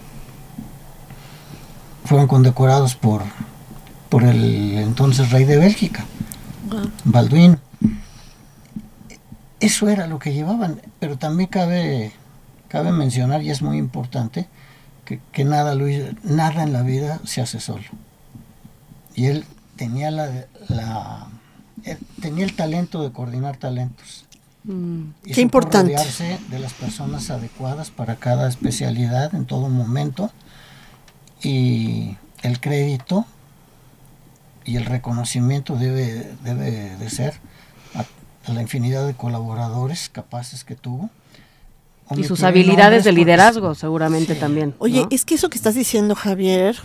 fueron 2.06 2.28
condecorados 2.28 2.96
por, 2.96 3.24
por 4.10 4.24
el 4.24 4.78
entonces 4.78 5.32
rey 5.32 5.46
de 5.46 5.58
Bélgica, 5.58 6.06
Balduino. 7.04 7.58
Eso 9.62 9.88
era 9.88 10.08
lo 10.08 10.20
que 10.20 10.34
llevaban, 10.34 10.82
pero 11.00 11.18
también 11.18 11.50
cabe, 11.50 12.12
cabe 12.68 12.92
mencionar, 12.92 13.42
y 13.44 13.50
es 13.50 13.62
muy 13.62 13.78
importante, 13.78 14.48
que, 15.06 15.22
que 15.32 15.46
nada, 15.46 15.76
Luis, 15.76 16.04
nada 16.24 16.64
en 16.64 16.74
la 16.74 16.82
vida 16.82 17.22
se 17.24 17.42
hace 17.42 17.62
solo. 17.62 17.86
Y 19.16 19.28
él 19.28 19.46
tenía 19.78 20.12
la, 20.12 20.30
la 20.68 21.28
él 21.84 21.98
tenía 22.22 22.46
el 22.46 22.56
talento 22.56 23.04
de 23.04 23.12
coordinar 23.12 23.58
talentos. 23.58 24.26
Mm. 24.64 25.12
Y 25.26 25.34
Qué 25.34 25.42
importante. 25.42 25.94
rodearse 25.94 26.40
de 26.50 26.60
las 26.60 26.74
personas 26.74 27.30
adecuadas 27.30 27.90
para 27.90 28.18
cada 28.18 28.48
especialidad 28.48 29.34
en 29.34 29.46
todo 29.46 29.70
momento. 29.70 30.32
Y 31.44 32.18
el 32.44 32.60
crédito 32.60 33.26
y 34.64 34.76
el 34.76 34.86
reconocimiento 34.86 35.76
debe, 35.76 36.36
debe 36.44 36.96
de 36.98 37.10
ser 37.10 37.34
a, 38.46 38.54
la 38.54 38.62
infinidad 38.62 39.06
de 39.08 39.14
colaboradores 39.14 40.10
capaces 40.10 40.64
que 40.64 40.76
tuvo. 40.76 41.10
Y 42.16 42.24
sus 42.26 42.44
habilidades 42.44 43.04
de 43.06 43.12
porque- 43.12 43.20
liderazgo, 43.22 43.74
seguramente 43.76 44.34
Sí. 44.34 44.40
también. 44.40 44.76
Oye, 44.80 45.04
¿no? 45.04 45.08
es 45.12 45.24
que 45.24 45.36
eso 45.36 45.50
que 45.50 45.58
estás 45.58 45.76
diciendo, 45.76 46.14
Javier, 46.14 46.76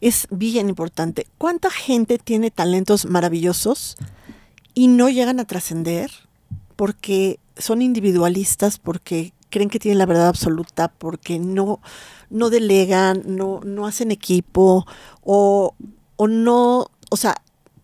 es 0.00 0.28
bien 0.30 0.68
importante. 0.68 1.26
¿Cuánta 1.38 1.68
gente 1.70 2.18
tiene 2.18 2.50
talentos 2.52 3.06
maravillosos 3.06 3.96
y 4.74 4.86
no 4.88 5.08
llegan 5.08 5.40
a 5.40 5.44
trascender 5.46 6.10
porque 6.76 7.40
son 7.56 7.82
individualistas, 7.82 8.78
porque 8.78 9.32
creen 9.50 9.68
que 9.68 9.78
tienen 9.80 9.98
la 9.98 10.06
verdad 10.06 10.28
absoluta, 10.28 10.88
porque 10.88 11.38
no, 11.38 11.80
no 12.30 12.48
delegan, 12.48 13.22
no, 13.26 13.60
no 13.64 13.86
hacen 13.86 14.10
equipo 14.12 14.86
o, 15.22 15.74
o 16.16 16.28
no, 16.28 16.86
o 17.10 17.16
sea, 17.16 17.34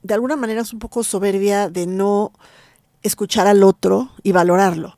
de 0.03 0.15
alguna 0.15 0.37
manera 0.37 0.63
es 0.63 0.73
un 0.73 0.79
poco 0.79 1.03
soberbia 1.05 1.69
de 1.69 1.87
no 1.87 2.33
escuchar 3.03 3.47
al 3.47 3.63
otro 3.63 4.11
y 4.23 4.33
valorarlo. 4.33 4.97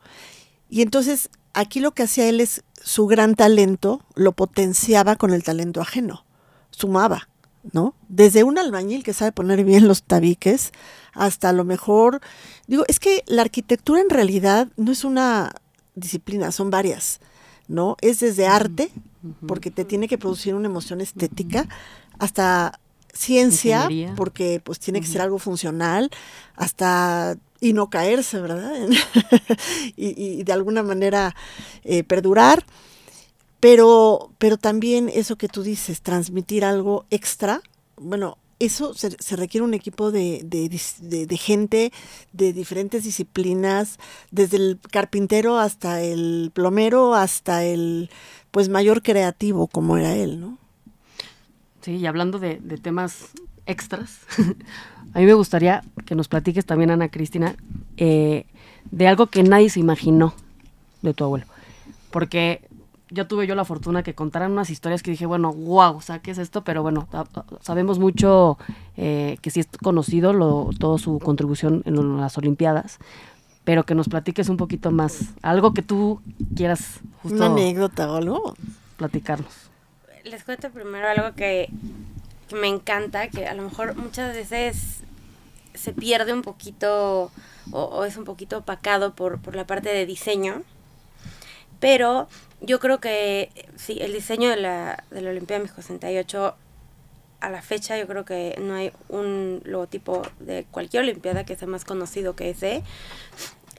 Y 0.69 0.83
entonces 0.83 1.30
aquí 1.52 1.80
lo 1.80 1.92
que 1.92 2.04
hacía 2.04 2.28
él 2.28 2.40
es 2.40 2.62
su 2.83 3.07
gran 3.07 3.35
talento 3.35 4.00
lo 4.14 4.33
potenciaba 4.33 5.16
con 5.16 5.33
el 5.33 5.42
talento 5.42 5.80
ajeno, 5.80 6.25
sumaba, 6.71 7.28
¿no? 7.73 7.95
Desde 8.09 8.42
un 8.42 8.59
albañil 8.59 9.02
que 9.02 9.12
sabe 9.12 9.33
poner 9.33 9.64
bien 9.64 9.87
los 9.87 10.02
tabiques 10.02 10.73
hasta 11.12 11.50
a 11.50 11.52
lo 11.52 11.64
mejor, 11.64 12.21
digo, 12.66 12.85
es 12.88 13.00
que 13.00 13.23
la 13.26 13.42
arquitectura 13.42 14.00
en 14.00 14.11
realidad 14.11 14.69
no 14.76 14.92
es 14.92 15.04
una 15.04 15.52
disciplina, 15.95 16.52
son 16.52 16.71
varias, 16.71 17.21
¿no? 17.69 17.97
Es 18.00 18.21
desde 18.21 18.47
arte, 18.47 18.90
porque 19.47 19.71
te 19.71 19.85
tiene 19.85 20.09
que 20.09 20.19
producir 20.19 20.54
una 20.54 20.69
emoción 20.69 21.00
estética, 21.00 21.69
hasta 22.19 22.80
ciencia, 23.12 23.83
Ingeniería. 23.83 24.14
porque 24.14 24.61
pues 24.64 24.78
tiene 24.78 25.00
que 25.00 25.07
ser 25.07 25.21
algo 25.21 25.38
funcional, 25.38 26.11
hasta 26.57 27.37
y 27.61 27.73
no 27.75 27.90
caerse, 27.90 28.40
¿verdad? 28.40 28.73
y, 29.97 30.40
y 30.40 30.43
de 30.45 30.52
alguna 30.52 30.83
manera 30.83 31.35
eh, 31.85 32.02
perdurar, 32.05 32.64
pero, 33.61 34.31
pero 34.38 34.57
también 34.57 35.11
eso 35.12 35.37
que 35.37 35.49
tú 35.49 35.62
dices, 35.62 36.00
transmitir 36.00 36.64
algo 36.64 37.05
extra, 37.11 37.61
bueno, 37.97 38.38
eso 38.59 38.95
se, 38.95 39.11
se 39.19 39.37
requiere 39.37 39.64
un 39.64 39.75
equipo 39.75 40.11
de, 40.11 40.40
de 40.45 40.69
de- 41.00 41.26
de 41.26 41.37
gente 41.37 41.93
de 42.33 42.52
diferentes 42.52 43.05
disciplinas, 43.05 43.99
desde 44.31 44.57
el 44.59 44.79
carpintero 44.90 45.59
hasta 45.59 46.02
el 46.02 46.50
plomero, 46.55 47.14
hasta 47.14 47.64
el 47.64 48.11
pues 48.50 48.69
mayor 48.69 49.02
creativo 49.02 49.67
como 49.67 49.97
era 49.97 50.14
él, 50.14 50.40
¿no? 50.40 50.59
Sí, 51.83 51.93
y 51.97 52.07
hablando 52.07 52.38
de 52.38 52.57
temas 52.83 53.29
extras, 53.71 54.21
a 55.15 55.19
mí 55.19 55.27
me 55.27 55.35
gustaría 55.35 55.83
que 56.07 56.15
nos 56.15 56.29
platiques 56.29 56.67
también, 56.67 56.91
Ana 56.91 57.09
Cristina, 57.09 57.55
eh, 57.97 58.47
de 58.91 59.09
algo 59.09 59.27
que 59.27 59.43
nadie 59.43 59.71
se 59.71 59.81
imaginó 59.81 60.35
de 61.03 61.15
tu 61.15 61.25
abuelo. 61.25 61.47
Porque 62.11 62.69
yo 63.11 63.27
tuve 63.27 63.47
yo 63.47 63.55
la 63.55 63.65
fortuna 63.65 64.03
que 64.03 64.15
contaran 64.15 64.53
unas 64.53 64.71
historias 64.71 65.03
que 65.03 65.11
dije, 65.11 65.27
bueno, 65.27 65.53
wow, 65.53 65.97
o 65.97 66.00
sea, 66.00 66.21
¿qué 66.21 66.31
es 66.31 66.39
esto? 66.39 66.62
Pero 66.62 66.83
bueno, 66.83 67.09
sabemos 67.61 67.99
mucho 67.99 68.59
eh, 68.97 69.39
que 69.43 69.50
sí 69.50 69.61
es 69.61 69.69
conocido 69.83 70.33
lo, 70.33 70.71
toda 70.79 70.99
su 70.99 71.19
contribución 71.19 71.83
en 71.87 72.21
las 72.21 72.39
Olimpiadas, 72.39 72.99
pero 73.65 73.85
que 73.85 73.95
nos 73.95 74.09
platiques 74.09 74.49
un 74.49 74.57
poquito 74.57 74.91
más, 74.91 75.31
algo 75.43 75.75
que 75.75 75.83
tú 75.83 76.21
quieras 76.55 77.00
Una 77.03 77.17
justo 77.23 77.45
anécdota 77.45 78.11
o 78.11 78.17
algo. 78.17 78.55
platicarnos. 78.97 79.71
Les 80.25 80.45
cuento 80.45 80.71
primero 80.71 81.09
algo 81.09 81.35
que, 81.35 81.69
que 82.50 82.57
me 82.57 82.69
encanta, 82.69 83.28
que 83.28 83.47
a 83.47 83.54
lo 83.54 83.62
mejor 83.62 83.97
muchas 83.97 84.35
veces 84.35 84.99
se 85.75 85.92
pierde 85.92 86.33
un 86.33 86.42
poquito 86.42 87.30
o, 87.73 87.83
o 87.83 88.04
es 88.04 88.16
un 88.16 88.25
poquito 88.25 88.59
opacado 88.59 89.14
por, 89.14 89.40
por 89.40 89.57
la 89.57 89.66
parte 89.66 89.88
de 89.88 90.04
diseño. 90.04 90.62
Pero 91.78 92.28
yo 92.61 92.78
creo 92.80 93.00
que 93.00 93.50
sí, 93.76 93.99
el 94.00 94.12
diseño 94.12 94.50
de 94.50 94.57
la, 94.57 95.04
de 95.11 95.23
la 95.23 95.30
Olimpiada 95.30 95.62
México 95.62 95.80
68 95.80 96.54
a 97.40 97.49
la 97.49 97.62
fecha 97.62 97.97
yo 97.97 98.07
creo 98.07 98.26
que 98.26 98.54
no 98.61 98.75
hay 98.75 98.92
un 99.09 99.62
logotipo 99.64 100.21
de 100.40 100.66
cualquier 100.71 101.04
Olimpiada 101.04 101.45
que 101.45 101.57
sea 101.57 101.66
más 101.69 101.87
conocido 101.87 102.37
que 102.37 102.50
ese. 102.50 102.83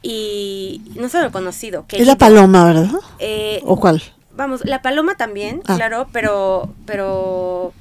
Y 0.01 0.81
no 0.95 1.09
solo 1.09 1.31
conocido, 1.31 1.85
que 1.87 1.97
Es 1.97 2.07
la 2.07 2.15
paloma, 2.17 2.65
¿verdad? 2.65 2.89
eh, 3.19 3.61
¿O 3.65 3.79
cuál? 3.79 4.01
Vamos, 4.35 4.65
la 4.65 4.81
paloma 4.81 5.15
también, 5.15 5.61
Ah. 5.67 5.75
claro, 5.75 6.07
pero, 6.11 6.73
pero 6.87 7.71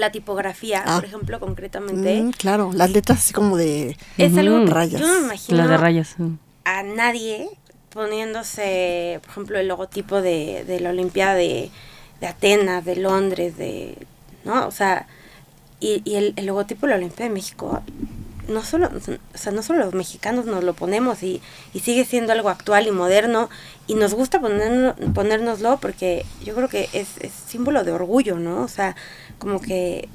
la 0.00 0.10
tipografía, 0.10 0.82
Ah. 0.84 0.96
por 0.96 1.04
ejemplo, 1.04 1.38
concretamente, 1.38 2.20
Mm, 2.22 2.30
claro, 2.32 2.70
las 2.74 2.90
letras 2.90 3.18
así 3.18 3.32
como 3.32 3.56
de 3.56 3.96
es 4.18 4.36
algo 4.36 4.56
Ujú. 4.62 4.66
Rayas. 4.72 5.00
yo 5.00 5.06
no 5.06 5.20
me 5.20 5.26
imagino 5.26 5.58
La 5.58 5.66
de 5.68 5.76
rayas. 5.76 6.14
mm. 6.18 6.34
a 6.64 6.82
nadie 6.82 7.48
poniéndose, 7.92 9.20
por 9.22 9.30
ejemplo, 9.30 9.58
el 9.58 9.68
logotipo 9.68 10.20
de, 10.22 10.64
de 10.66 10.80
la 10.80 10.90
Olimpiada 10.90 11.34
de, 11.34 11.70
de 12.20 12.26
Atenas, 12.26 12.84
de 12.84 12.96
Londres, 12.96 13.56
de, 13.56 13.96
¿no? 14.44 14.66
O 14.66 14.70
sea, 14.70 15.06
y, 15.80 16.02
y 16.04 16.16
el, 16.16 16.32
el 16.36 16.46
logotipo 16.46 16.86
de 16.86 16.90
la 16.90 16.96
Olimpiada 16.96 17.28
de 17.28 17.34
México, 17.34 17.82
no 18.50 18.62
solo, 18.62 18.90
o 19.34 19.38
sea, 19.38 19.52
no 19.52 19.62
solo 19.62 19.80
los 19.80 19.94
mexicanos 19.94 20.44
nos 20.46 20.62
lo 20.64 20.74
ponemos 20.74 21.22
y, 21.22 21.40
y 21.72 21.80
sigue 21.80 22.04
siendo 22.04 22.32
algo 22.32 22.50
actual 22.50 22.86
y 22.86 22.90
moderno 22.90 23.48
y 23.86 23.94
nos 23.94 24.14
gusta 24.14 24.40
ponerno- 24.40 24.94
ponérnoslo 25.14 25.78
porque 25.80 26.26
yo 26.44 26.54
creo 26.54 26.68
que 26.68 26.88
es, 26.92 27.16
es 27.20 27.32
símbolo 27.32 27.84
de 27.84 27.92
orgullo, 27.92 28.36
¿no? 28.36 28.62
O 28.62 28.68
sea, 28.68 28.96
como 29.38 29.60
que, 29.60 30.08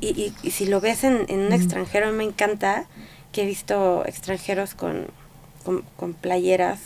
y, 0.00 0.08
y, 0.08 0.34
y 0.42 0.50
si 0.50 0.66
lo 0.66 0.80
ves 0.80 1.04
en, 1.04 1.26
en 1.28 1.40
un 1.40 1.52
extranjero, 1.52 2.08
a 2.08 2.10
mí 2.10 2.16
me 2.16 2.24
encanta 2.24 2.86
que 3.32 3.42
he 3.42 3.46
visto 3.46 4.04
extranjeros 4.06 4.74
con, 4.74 5.06
con, 5.64 5.82
con 5.96 6.14
playeras, 6.14 6.80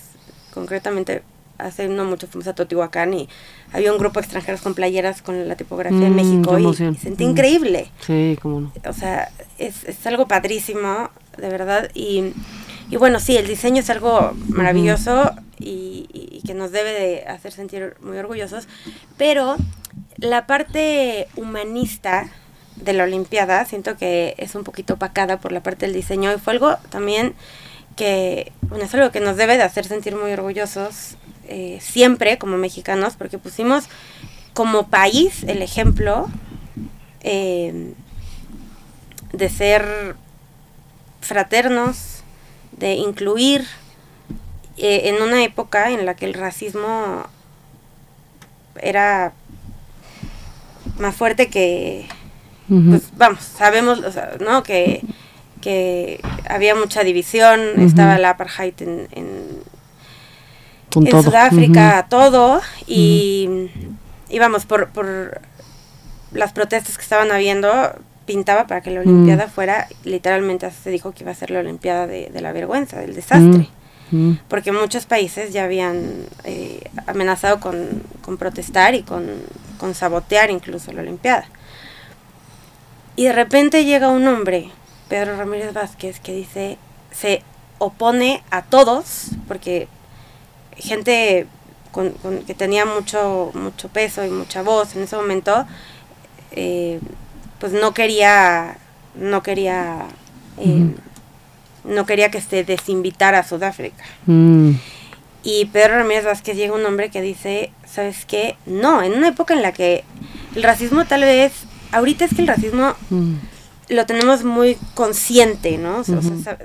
concretamente 0.53 1.23
hace 1.59 1.89
no 1.89 2.05
mucho 2.05 2.27
fuimos 2.27 2.47
a 2.49 2.55
Teotihuacán 2.55 3.15
y 3.15 3.29
había 3.73 3.93
un 3.93 3.99
grupo 3.99 4.21
de 4.21 4.25
extranjeros 4.25 4.61
con 4.61 4.75
playeras 4.75 5.23
con 5.23 5.49
la 5.49 5.57
tipografía 5.57 5.99
de 6.01 6.11
Mm, 6.11 6.15
México 6.15 6.59
y, 6.59 6.75
sentí 6.97 7.25
Mm. 7.27 7.31
increíble 7.31 7.91
Sí, 8.07 8.39
cómo 8.41 8.61
no. 8.61 8.73
o 8.89 8.93
sea, 8.93 9.31
es, 9.59 9.85
es 9.85 10.07
algo 10.07 10.27
padrísimo, 10.29 11.11
de 11.37 11.49
verdad. 11.49 11.91
Y, 11.95 12.33
y 12.91 12.97
bueno, 12.97 13.21
sí, 13.21 13.37
el 13.37 13.47
diseño 13.47 13.81
es 13.81 13.91
algo 13.91 14.33
maravilloso 14.49 15.33
y, 15.59 16.07
y- 16.13 16.39
y 16.39 16.43
que 16.47 16.55
nos 16.55 16.71
debe 16.73 16.93
de 16.93 17.25
hacer 17.27 17.53
sentir 17.53 17.97
muy 18.01 18.17
orgullosos. 18.19 18.69
Pero 19.17 19.57
la 20.19 20.47
parte 20.47 21.27
humanista 21.37 22.29
de 22.77 22.93
la 22.93 23.05
Olimpiada 23.05 23.65
siento 23.65 23.97
que 23.97 24.35
es 24.39 24.55
un 24.55 24.63
poquito 24.65 24.95
opacada 24.95 25.39
por 25.39 25.51
la 25.53 25.63
parte 25.63 25.87
del 25.87 25.95
diseño 25.95 26.33
y 26.33 26.39
fue 26.39 26.53
algo 26.53 26.77
también 26.91 27.35
que, 27.97 28.53
bueno, 28.69 28.85
es 28.85 28.95
algo 28.95 29.11
que 29.11 29.21
nos 29.21 29.37
debe 29.39 29.57
de 29.57 29.63
hacer 29.63 29.87
sentir 29.87 30.15
muy 30.15 30.31
orgullosos 30.33 31.17
eh, 31.49 31.79
siempre 31.81 32.39
como 32.39 32.57
mexicanos 32.57 33.15
porque 33.17 33.39
pusimos 33.39 33.85
como 34.55 34.89
país 34.89 35.45
el 35.45 35.63
ejemplo 35.63 36.29
eh, 37.21 37.93
de 39.33 39.49
ser 39.49 40.17
fraternos, 41.21 42.23
de 42.73 42.95
incluir 42.95 43.67
eh, 44.77 45.09
en 45.09 45.23
una 45.23 45.43
época 45.43 45.91
en 45.91 46.07
la 46.07 46.15
que 46.15 46.25
el 46.25 46.35
racismo 46.35 47.27
era 48.81 49.33
más 50.99 51.15
fuerte 51.15 51.49
que, 51.49 52.07
pues 52.69 53.11
vamos, 53.17 53.41
sabemos, 53.43 54.01
o 54.01 54.13
sea, 54.13 54.37
¿no? 54.41 54.63
Que, 54.63 55.03
que 55.61 56.21
había 56.49 56.75
mucha 56.75 57.03
división, 57.05 57.81
estaba 57.81 58.19
la 58.19 58.31
apartheid 58.31 58.75
en, 58.81 59.09
en, 59.13 59.63
Con 60.97 61.05
en 61.07 61.11
todo. 61.11 61.25
Sudáfrica, 61.25 62.07
todo, 62.09 62.63
y, 62.87 63.69
y 64.31 64.39
vamos, 64.39 64.65
por, 64.65 64.89
por 64.89 65.43
las 66.33 66.55
protestas 66.55 66.97
que 66.97 67.03
estaban 67.03 67.31
habiendo, 67.31 67.69
pintaba 68.25 68.67
para 68.67 68.81
que 68.81 68.91
la 68.91 69.01
Olimpiada 69.01 69.47
fuera, 69.49 69.89
literalmente 70.05 70.71
se 70.71 70.89
dijo 70.89 71.13
que 71.13 71.23
iba 71.23 71.33
a 71.33 71.35
ser 71.35 71.51
la 71.51 71.59
Olimpiada 71.61 72.07
de, 72.07 72.31
de 72.33 72.41
la 72.41 72.53
vergüenza, 72.53 72.99
del 72.99 73.15
desastre, 73.15 73.69
Ujú. 74.09 74.17
Mm. 74.17 74.39
porque 74.49 74.73
muchos 74.73 75.05
países 75.05 75.53
ya 75.53 75.65
habían 75.65 76.25
eh, 76.45 76.81
amenazado 77.07 77.61
con, 77.61 78.03
con 78.23 78.39
protestar 78.39 78.95
y 78.95 79.03
con, 79.03 79.27
con 79.77 79.95
sabotear 79.95 80.51
incluso 80.51 80.93
la 80.93 81.03
Olimpiada. 81.03 81.45
Y 83.17 83.25
de 83.25 83.33
repente 83.35 83.85
llega 83.85 84.09
un 84.09 84.27
hombre, 84.27 84.71
Pedro 85.11 85.37
Ramírez 85.37 85.75
Vázquez, 85.75 86.21
que 86.21 86.33
dice, 86.33 86.79
se 87.11 87.43
opone 87.79 88.43
a 88.51 88.63
todos, 88.63 89.33
porque 89.47 89.89
gente 90.77 91.47
con, 91.93 92.11
con- 92.13 92.45
que 92.45 92.55
tenía 92.55 92.85
mucho, 92.85 93.51
mucho 93.55 93.89
peso 93.89 94.25
y 94.25 94.31
mucha 94.31 94.63
voz 94.63 94.95
en 94.97 95.03
ese 95.03 95.17
momento, 95.17 95.67
eh, 96.53 97.01
pues 97.59 97.73
no 97.73 97.95
quería, 97.95 98.77
no 99.15 99.43
quería, 99.43 100.07
eh, 100.59 100.95
no 101.85 102.05
quería 102.07 102.31
que 102.31 102.41
se 102.41 102.65
desinvitara 102.65 103.39
a 103.41 103.45
Sudáfrica. 103.49 104.05
Mm. 104.27 104.73
Y 105.43 105.67
Pedro 105.67 105.97
Ramírez 105.99 106.25
Vázquez 106.25 106.57
llega 106.57 106.75
un 106.75 106.85
hombre 106.85 107.11
que 107.11 107.23
dice, 107.23 107.71
¿sabes 107.87 108.25
qué? 108.27 108.57
No, 108.67 109.03
en 109.03 109.13
una 109.15 109.29
época 109.29 109.55
en 109.55 109.63
la 109.63 109.73
que 109.73 110.05
el 110.55 110.63
racismo 110.63 111.05
tal 111.07 111.21
vez, 111.23 111.53
ahorita 111.93 112.25
es 112.25 112.35
que 112.35 112.43
el 112.43 112.49
racismo 112.49 112.95
Mm. 113.11 113.35
lo 113.91 114.05
tenemos 114.07 114.43
muy 114.45 114.77
consciente, 114.95 115.79
¿no? 115.79 115.99
O 115.99 116.05
sea, 116.05 116.19
o 116.19 116.23
sea, 116.43 116.59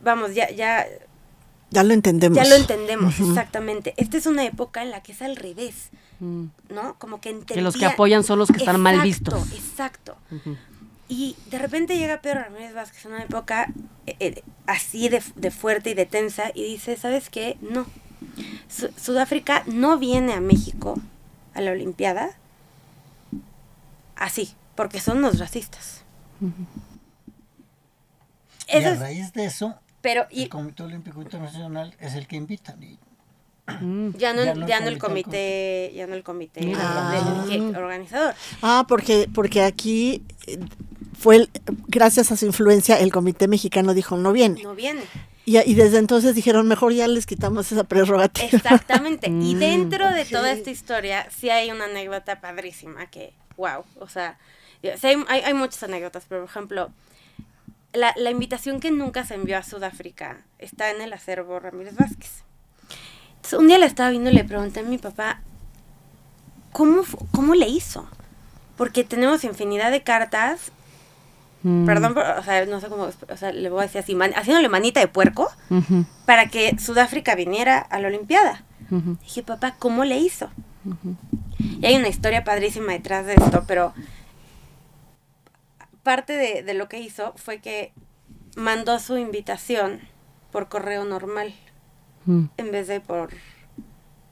vamos, 0.00 0.34
ya, 0.34 0.50
ya, 0.50 0.86
Ya 1.72 1.82
lo 1.82 1.92
entendemos. 1.94 2.36
ya 2.36 2.44
lo 2.48 2.54
entendemos, 2.56 3.18
exactamente. 3.20 3.94
Esta 3.96 4.16
es 4.18 4.26
una 4.26 4.44
época 4.44 4.82
en 4.82 4.90
la 4.90 5.02
que 5.02 5.12
es 5.12 5.22
al 5.22 5.36
revés, 5.36 5.90
Mm. 6.20 6.44
¿no? 6.70 6.94
Como 6.98 7.20
que 7.20 7.30
Que 7.40 7.60
los 7.62 7.74
que 7.74 7.80
entendía- 7.80 7.88
apoyan 7.94 8.22
son 8.24 8.38
los 8.38 8.48
que 8.50 8.58
están 8.58 8.80
mal 8.80 9.04
Exacto, 9.06 9.36
vistos. 9.40 9.58
Exacto. 9.58 10.16
Ujú. 10.30 10.56
Y 11.08 11.36
de 11.50 11.58
repente 11.58 11.98
llega 11.98 12.20
Pedro 12.22 12.40
Ramírez 12.40 12.74
Vázquez 12.74 13.04
en 13.06 13.12
una 13.12 13.22
época 13.24 13.72
eh, 14.06 14.16
eh, 14.20 14.42
así 14.66 15.08
de, 15.08 15.22
de 15.36 15.50
fuerte 15.50 15.90
y 15.90 15.94
de 15.94 16.06
tensa 16.06 16.50
y 16.54 16.62
dice, 16.64 16.96
¿sabes 16.96 17.28
qué? 17.30 17.56
No. 17.60 17.86
Su- 18.68 18.90
Sudáfrica 18.96 19.62
no 19.66 19.98
viene 19.98 20.32
a 20.32 20.40
México 20.40 20.98
a 21.54 21.60
la 21.60 21.72
Olimpiada 21.72 22.30
así, 24.16 24.54
porque 24.76 25.00
son 25.00 25.20
los 25.22 25.38
racistas. 25.38 26.02
Y 28.68 28.76
a 28.84 28.94
raíz 28.94 29.32
de 29.32 29.44
eso, 29.46 29.74
pero 30.02 30.26
y 30.30 30.42
el 30.42 30.48
Comité 30.50 30.82
Olímpico 30.82 31.22
Internacional 31.22 31.94
es 32.00 32.14
el 32.14 32.26
que 32.26 32.36
invita. 32.36 32.76
Y 32.80 32.98
Mm. 33.80 34.16
ya 34.18 34.34
no, 34.34 34.44
ya 34.44 34.54
no 34.54 34.66
ya 34.66 34.78
el 34.78 34.84
no 34.84 34.90
el 34.90 34.98
comité, 34.98 35.88
comité, 35.88 35.92
ya 35.94 36.06
no 36.08 36.14
el 36.14 36.24
comité 36.24 36.60
Mira. 36.66 37.44
del- 37.48 37.48
del- 37.72 37.76
organizador. 37.76 38.34
Ah, 38.60 38.84
porque, 38.88 39.28
porque 39.32 39.62
aquí 39.62 40.22
eh, 40.48 40.58
fue, 41.16 41.36
el- 41.36 41.50
gracias 41.86 42.32
a 42.32 42.36
su 42.36 42.44
influencia, 42.44 42.98
el 42.98 43.12
Comité 43.12 43.46
Mexicano 43.46 43.94
dijo 43.94 44.16
no 44.16 44.32
viene. 44.32 44.60
No 44.64 44.74
viene. 44.74 45.02
Y, 45.44 45.58
y 45.58 45.74
desde 45.74 45.98
entonces 45.98 46.34
dijeron, 46.34 46.66
mejor 46.66 46.92
ya 46.92 47.06
les 47.06 47.24
quitamos 47.24 47.70
esa 47.70 47.84
prerrogativa. 47.84 48.48
Exactamente. 48.52 49.28
y 49.28 49.54
Mm, 49.54 49.58
dentro 49.60 50.10
de 50.10 50.24
toda 50.24 50.50
esta 50.52 50.70
historia, 50.70 51.28
sí 51.30 51.48
hay 51.48 51.70
una 51.70 51.84
anécdota 51.84 52.40
padrísima 52.40 53.06
que, 53.06 53.32
wow, 53.56 53.84
o 54.00 54.08
sea, 54.08 54.38
sí 54.82 55.06
hay, 55.06 55.24
hay, 55.28 55.40
hay 55.42 55.54
muchas 55.54 55.84
anécdotas, 55.84 56.24
pero 56.28 56.42
por 56.42 56.50
ejemplo, 56.50 56.90
la, 57.92 58.12
la 58.16 58.30
invitación 58.30 58.80
que 58.80 58.90
nunca 58.90 59.24
se 59.24 59.34
envió 59.34 59.58
a 59.58 59.62
Sudáfrica 59.62 60.42
está 60.58 60.90
en 60.90 61.00
el 61.00 61.12
acervo 61.12 61.58
Ramírez 61.60 61.94
Vázquez. 61.96 62.42
Entonces, 63.36 63.58
un 63.58 63.66
día 63.68 63.78
la 63.78 63.86
estaba 63.86 64.10
viendo 64.10 64.30
y 64.30 64.34
le 64.34 64.44
pregunté 64.44 64.80
a 64.80 64.84
mi 64.84 64.98
papá, 64.98 65.40
¿cómo, 66.72 67.02
cómo 67.32 67.54
le 67.54 67.68
hizo? 67.68 68.08
Porque 68.76 69.04
tenemos 69.04 69.44
infinidad 69.44 69.90
de 69.90 70.02
cartas, 70.02 70.72
Mm. 71.64 71.86
perdón, 71.86 72.16
o 72.18 72.42
sea, 72.42 72.66
no 72.66 72.80
sé 72.80 72.88
cómo, 72.88 73.04
o 73.04 73.36
sea, 73.36 73.52
le 73.52 73.70
voy 73.70 73.78
a 73.78 73.82
decir 73.84 74.00
así, 74.00 74.16
man- 74.16 74.32
haciéndole 74.34 74.68
manita 74.68 74.98
de 74.98 75.06
puerco 75.06 75.48
para 76.26 76.46
que 76.48 76.76
Sudáfrica 76.76 77.36
viniera 77.36 77.78
a 77.78 78.00
la 78.00 78.08
Olimpiada. 78.08 78.64
Dije, 79.22 79.44
papá, 79.44 79.76
¿cómo 79.78 80.04
le 80.04 80.18
hizo? 80.18 80.50
Y 81.60 81.86
hay 81.86 81.94
una 81.94 82.08
historia 82.08 82.42
padrísima 82.42 82.90
detrás 82.94 83.26
de 83.26 83.34
esto, 83.34 83.62
pero 83.68 83.94
parte 86.02 86.34
de, 86.36 86.62
de 86.62 86.74
lo 86.74 86.88
que 86.88 86.98
hizo 87.00 87.32
fue 87.36 87.58
que 87.60 87.92
mandó 88.56 88.98
su 88.98 89.16
invitación 89.16 90.00
por 90.50 90.68
correo 90.68 91.04
normal 91.04 91.54
Mm. 92.24 92.44
en 92.56 92.70
vez 92.70 92.86
de 92.86 93.00
por, 93.00 93.30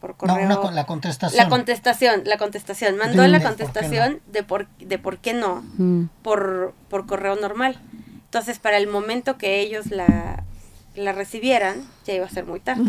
por 0.01 0.11
no, 0.11 0.17
correo. 0.17 0.47
una 0.47 0.57
con 0.59 0.75
la 0.77 0.87
contestación. 0.87 1.43
la 1.43 1.49
contestación, 1.49 2.23
la 2.25 2.39
contestación. 2.39 2.97
Mandó 2.97 3.27
la 3.27 3.39
por 3.41 3.49
contestación 3.49 4.21
de, 4.31 4.45
por, 4.45 4.69
de 4.79 4.99
por 4.99 5.19
qué 5.19 5.35
no 5.35 5.65
Mm. 5.77 6.05
por, 6.23 6.73
por 6.89 7.07
correo 7.07 7.35
normal. 7.35 7.81
Entonces, 8.27 8.61
para 8.61 8.77
el 8.77 8.87
momento 8.87 9.39
que 9.39 9.59
ellos 9.61 9.87
la, 9.91 10.45
la 10.95 11.11
recibieran, 11.13 11.85
ya 12.07 12.15
iba 12.15 12.27
a 12.27 12.31
ser 12.31 12.47
muy 12.47 12.61
tarde. 12.61 12.85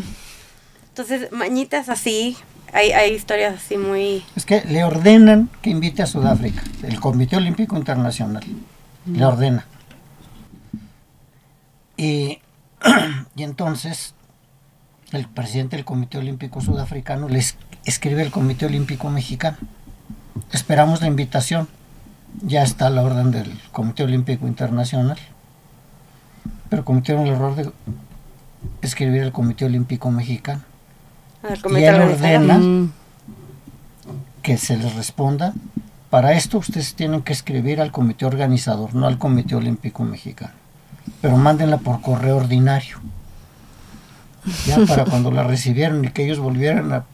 Entonces, 0.90 1.32
mañitas 1.32 1.90
así, 1.90 2.38
hay, 2.74 2.92
hay 2.92 3.14
historias 3.14 3.56
así 3.56 3.78
muy... 3.78 4.24
Es 4.36 4.46
que 4.46 4.62
le 4.66 4.84
ordenan 4.84 5.50
que 5.62 5.70
invite 5.70 6.04
a 6.04 6.06
Sudáfrica, 6.06 6.62
el 6.84 7.00
Comité 7.00 7.36
Olímpico 7.38 7.76
Internacional. 7.78 8.44
Le 9.06 9.26
ordena. 9.26 9.66
Y, 11.98 12.40
y 13.36 13.44
entonces 13.44 14.14
el 15.12 15.28
presidente 15.28 15.76
del 15.76 15.86
Comité 15.86 16.18
Olímpico 16.18 16.62
Sudafricano 16.62 17.28
le 17.28 17.40
es- 17.40 17.58
escribe 17.86 18.22
al 18.22 18.32
Comité 18.32 18.66
Olímpico 18.66 19.10
Mexicano. 19.10 19.58
Esperamos 20.52 21.02
la 21.02 21.08
invitación. 21.08 21.68
Ya 22.42 22.64
está 22.64 22.90
la 22.90 23.04
orden 23.04 23.32
del 23.32 23.60
Comité 23.72 24.04
Olímpico 24.04 24.48
Internacional. 24.48 25.18
Pero 26.70 26.86
cometieron 26.86 27.28
el 27.28 27.34
error 27.34 27.56
de 27.56 27.70
escribir 28.82 29.24
al 29.24 29.34
Comité 29.34 29.66
Olímpico 29.66 30.10
Mexicano. 30.12 30.62
Y 31.44 31.60
comité 31.62 31.88
él 31.88 31.96
organizador. 31.96 32.42
ordena 32.42 32.58
Mm. 32.60 32.92
que 34.42 34.58
se 34.58 34.78
les 34.78 34.94
responda. 34.96 35.54
Para 36.10 36.34
esto 36.34 36.58
ustedes 36.58 36.94
tienen 36.96 37.22
que 37.22 37.32
escribir 37.34 37.80
al 37.80 37.92
comité 37.92 38.26
organizador, 38.26 38.94
no 38.96 39.08
al 39.08 39.18
Comité 39.18 39.56
Olímpico 39.56 40.04
Mexicano. 40.04 40.54
Pero 41.22 41.38
mándenla 41.38 41.78
por 41.78 42.02
correo 42.02 42.38
ordinario. 42.38 43.00
Ya 44.66 44.78
para 44.88 45.06
cuando 45.06 45.32
la 45.32 45.44
recibieran 45.44 46.04
y 46.04 46.10
que 46.12 46.26
ellos 46.26 46.40
volvieran 46.40 46.92
a, 46.92 47.06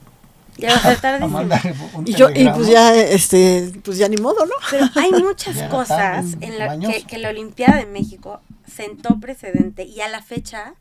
Ya 0.58 0.70
va 0.70 0.76
a 0.78 0.80
ser 0.82 0.92
a 0.98 1.02
tarde. 1.02 1.28
mandar 1.28 1.62
un 1.94 2.08
Y 2.08 2.14
yo, 2.14 2.30
y 2.34 2.50
pues 2.50 2.68
ya, 2.70 2.96
este, 2.96 3.72
pues 3.84 3.98
ya 3.98 4.08
ni 4.10 4.18
modo, 4.18 4.46
¿no? 4.46 4.54
Pero 4.72 4.88
hay 4.96 5.12
muchas 5.24 5.62
cosas 5.70 6.26
en 6.42 6.58
la 6.58 6.78
que 7.06 7.18
la 7.20 7.30
Olimpiada 7.30 7.78
de 7.78 7.86
México 7.86 8.42
sentó 8.66 9.20
precedente 9.20 9.84
y 9.84 10.02
a 10.02 10.08
la 10.08 10.22
fecha 10.24 10.74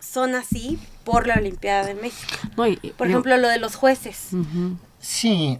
son 0.00 0.34
así 0.34 0.78
por 1.10 1.26
la 1.26 1.34
Olimpiada 1.36 1.86
de 1.86 1.94
México. 1.94 2.32
No, 2.56 2.66
y- 2.66 2.76
Por 2.96 3.08
ejemplo, 3.08 3.36
lo 3.36 3.48
de 3.48 3.58
los 3.58 3.74
jueces. 3.76 4.28
Sí, 5.00 5.58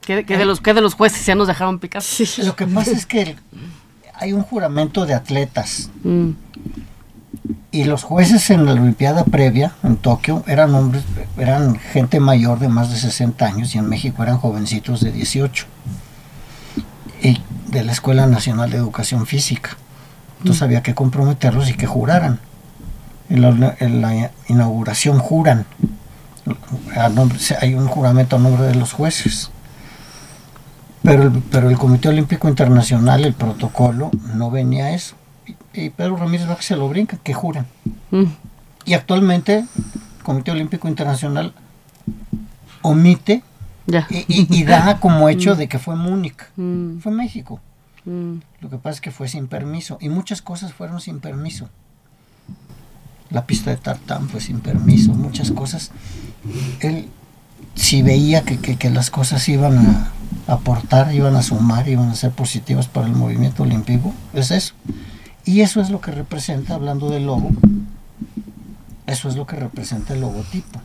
que 0.00 0.22
de 0.24 0.44
los, 0.44 0.60
que 0.60 0.72
de 0.74 0.80
los 0.80 0.94
jueces 0.94 1.24
ya 1.26 1.34
nos 1.34 1.46
dejaron 1.48 1.78
picar. 1.78 2.02
lo 2.38 2.56
que 2.56 2.66
pasa 2.66 2.92
es 2.92 3.04
que 3.06 3.36
hay 4.14 4.32
un 4.32 4.42
juramento 4.42 5.04
de 5.06 5.14
atletas 5.14 5.90
Mm. 6.02 6.30
y 7.70 7.84
los 7.84 8.02
jueces 8.04 8.48
en 8.50 8.64
la 8.64 8.72
Olimpiada 8.72 9.24
previa 9.24 9.74
en 9.84 9.96
Tokio 9.96 10.42
eran 10.46 10.74
hombres, 10.74 11.04
eran 11.36 11.78
gente 11.78 12.18
mayor 12.20 12.58
de 12.58 12.68
más 12.68 12.90
de 12.90 12.96
60 12.96 13.46
años 13.46 13.74
y 13.74 13.78
en 13.78 13.88
México 13.88 14.22
eran 14.22 14.38
jovencitos 14.38 15.00
de 15.00 15.12
18 15.12 15.66
y 17.22 17.40
de 17.68 17.84
la 17.84 17.92
Escuela 17.92 18.26
Nacional 18.26 18.70
de 18.70 18.78
Educación 18.78 19.26
Física. 19.26 19.76
Entonces 20.38 20.62
había 20.62 20.82
que 20.82 20.94
comprometerlos 20.94 21.68
y 21.68 21.74
que 21.74 21.86
juraran. 21.86 22.38
En 23.30 23.42
la, 23.60 23.76
en 23.80 24.00
la 24.00 24.30
inauguración 24.48 25.18
juran. 25.18 25.66
Nombre- 27.14 27.38
hay 27.60 27.74
un 27.74 27.86
juramento 27.88 28.36
a 28.36 28.38
nombre 28.38 28.64
de 28.66 28.74
los 28.74 28.92
jueces. 28.92 29.50
Pero 31.02 31.24
el, 31.24 31.42
pero 31.50 31.68
el 31.70 31.76
Comité 31.78 32.08
Olímpico 32.08 32.48
Internacional, 32.48 33.24
el 33.24 33.34
protocolo, 33.34 34.10
no 34.34 34.50
venía 34.50 34.86
a 34.86 34.90
eso. 34.94 35.14
Y, 35.46 35.56
y 35.80 35.90
Pedro 35.90 36.16
Ramírez 36.16 36.46
Vázquez 36.46 36.66
se 36.66 36.76
lo 36.76 36.88
brinca, 36.88 37.18
que 37.22 37.34
juran. 37.34 37.66
Mm. 38.10 38.24
Y 38.86 38.94
actualmente 38.94 39.58
el 39.58 40.22
Comité 40.22 40.50
Olímpico 40.50 40.88
Internacional 40.88 41.52
omite 42.82 43.42
Ya. 43.86 44.06
y, 44.10 44.18
y- 44.28 44.46
y 44.50 44.64
da 44.64 44.98
como 45.00 45.28
hecho 45.28 45.54
de 45.54 45.68
que 45.68 45.78
fue 45.78 45.96
Múnich. 45.96 46.36
Mm. 46.56 46.98
Fue 47.00 47.12
México. 47.12 47.60
Mm. 48.04 48.36
Lo 48.60 48.70
que 48.70 48.78
pasa 48.78 48.94
es 48.94 49.00
que 49.00 49.10
fue 49.10 49.28
sin 49.28 49.46
permiso. 49.48 49.98
Y 50.00 50.08
muchas 50.08 50.40
cosas 50.42 50.72
fueron 50.72 51.00
sin 51.00 51.20
permiso. 51.20 51.68
La 53.30 53.44
pista 53.46 53.70
de 53.70 53.76
tartán 53.76 54.28
fue 54.28 54.40
sin 54.40 54.60
permiso. 54.60 55.12
Muchas 55.12 55.50
cosas. 55.50 55.90
Él, 56.80 57.08
si 57.74 58.02
veía 58.02 58.42
que, 58.42 58.58
que- 58.58 58.76
que 58.76 58.90
las 58.90 59.10
cosas 59.10 59.48
iban 59.48 59.76
a 59.78 60.12
aportar, 60.52 61.14
iban 61.14 61.36
a 61.36 61.42
sumar, 61.42 61.88
iban 61.88 62.08
a 62.08 62.14
ser 62.14 62.30
positivas 62.30 62.86
para 62.88 63.06
el 63.06 63.12
movimiento 63.12 63.62
olímpico, 63.64 64.14
es 64.32 64.50
eso. 64.50 64.74
Y 65.44 65.60
eso 65.60 65.80
es 65.80 65.90
lo 65.90 66.00
que 66.00 66.10
representa, 66.10 66.74
hablando 66.74 67.08
del 67.10 67.26
logo, 67.26 67.50
eso 69.06 69.28
es 69.28 69.36
lo 69.36 69.46
que 69.46 69.56
representa 69.56 70.14
el 70.14 70.20
logotipo. 70.20 70.80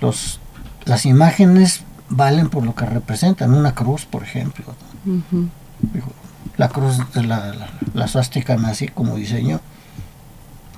Los, 0.00 0.40
las 0.84 1.04
imágenes 1.06 1.82
valen 2.08 2.48
por 2.48 2.64
lo 2.64 2.74
que 2.74 2.86
representan. 2.86 3.52
Una 3.52 3.74
cruz, 3.74 4.04
por 4.06 4.22
ejemplo. 4.22 4.64
La 6.56 6.68
cruz 6.68 6.98
de 7.12 7.22
la, 7.24 7.54
la, 7.54 7.68
la 7.94 8.08
suástica 8.08 8.56
nazi 8.56 8.88
como 8.88 9.16
diseño, 9.16 9.60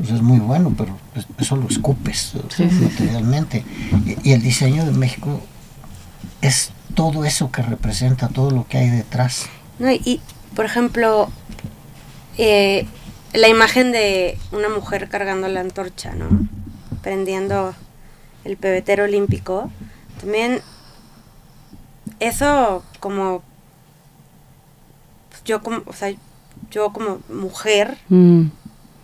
pues 0.00 0.12
es 0.12 0.22
muy 0.22 0.38
bueno, 0.38 0.72
pero 0.76 0.96
eso 1.38 1.56
lo 1.56 1.68
escupes 1.68 2.32
Sí, 2.48 2.68
sí, 2.68 2.70
sí. 2.70 2.84
materialmente. 2.84 3.64
Y, 4.06 4.30
y 4.30 4.32
el 4.32 4.42
diseño 4.42 4.84
de 4.84 4.92
México 4.92 5.40
es 6.40 6.72
todo 6.94 7.24
eso 7.24 7.50
que 7.52 7.62
representa, 7.62 8.28
todo 8.28 8.50
lo 8.50 8.66
que 8.66 8.78
hay 8.78 8.88
detrás. 8.90 9.46
No, 9.78 9.90
y, 9.90 10.00
y, 10.04 10.20
por 10.56 10.64
ejemplo, 10.64 11.28
eh, 12.38 12.86
la 13.34 13.48
imagen 13.48 13.92
de 13.92 14.38
una 14.52 14.68
mujer 14.68 15.08
cargando 15.08 15.48
la 15.48 15.60
antorcha, 15.60 16.14
¿no? 16.14 16.28
Prendiendo 17.02 17.74
el 18.44 18.56
pebetero 18.56 19.04
olímpico. 19.04 19.70
También 20.20 20.60
eso 22.18 22.82
como 23.00 23.42
yo 25.44 25.62
como, 25.62 25.82
o 25.86 25.92
sea, 25.92 26.12
yo 26.70 26.92
como 26.92 27.20
mujer 27.32 27.96
Mm. 28.08 28.46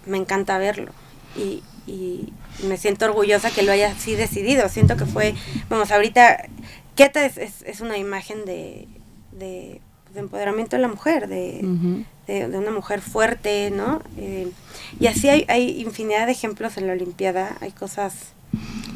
Me 0.07 0.17
encanta 0.17 0.59
verlo 0.59 0.93
y, 1.37 1.63
y 1.87 2.33
me 2.67 2.77
siento 2.77 3.05
orgullosa 3.05 3.51
que 3.51 3.63
lo 3.63 3.73
haya 3.73 3.93
así 3.93 4.15
decidido. 4.15 4.69
Siento 4.69 4.97
que 4.97 5.05
fue, 5.07 5.35
vamos, 5.69 5.91
ahorita 5.91 6.47
Keta 6.95 7.25
es, 7.27 7.37
es, 7.37 7.63
es 7.67 7.81
una 7.81 7.99
imagen 7.99 8.45
de, 8.47 8.89
de, 9.33 9.81
de 10.15 10.21
empoderamiento 10.21 10.77
de 10.77 10.83
la 10.83 10.89
mujer, 10.89 11.29
de, 11.29 11.61
Ujú. 11.63 12.05
de, 12.27 12.49
de 12.49 12.59
una 12.59 12.71
mujer 12.71 13.03
fuerte, 13.03 13.71
¿no? 13.71 14.03
Eh, 14.17 14.51
y 14.99 15.07
así 15.09 15.29
hay, 15.29 15.45
hay 15.49 15.81
infinidad 15.83 16.27
de 16.27 16.33
ejemplos 16.33 16.77
en 16.79 16.87
la 16.87 16.95
Olimpiada, 16.95 17.57
hay 17.61 17.73
cosas... 17.73 18.15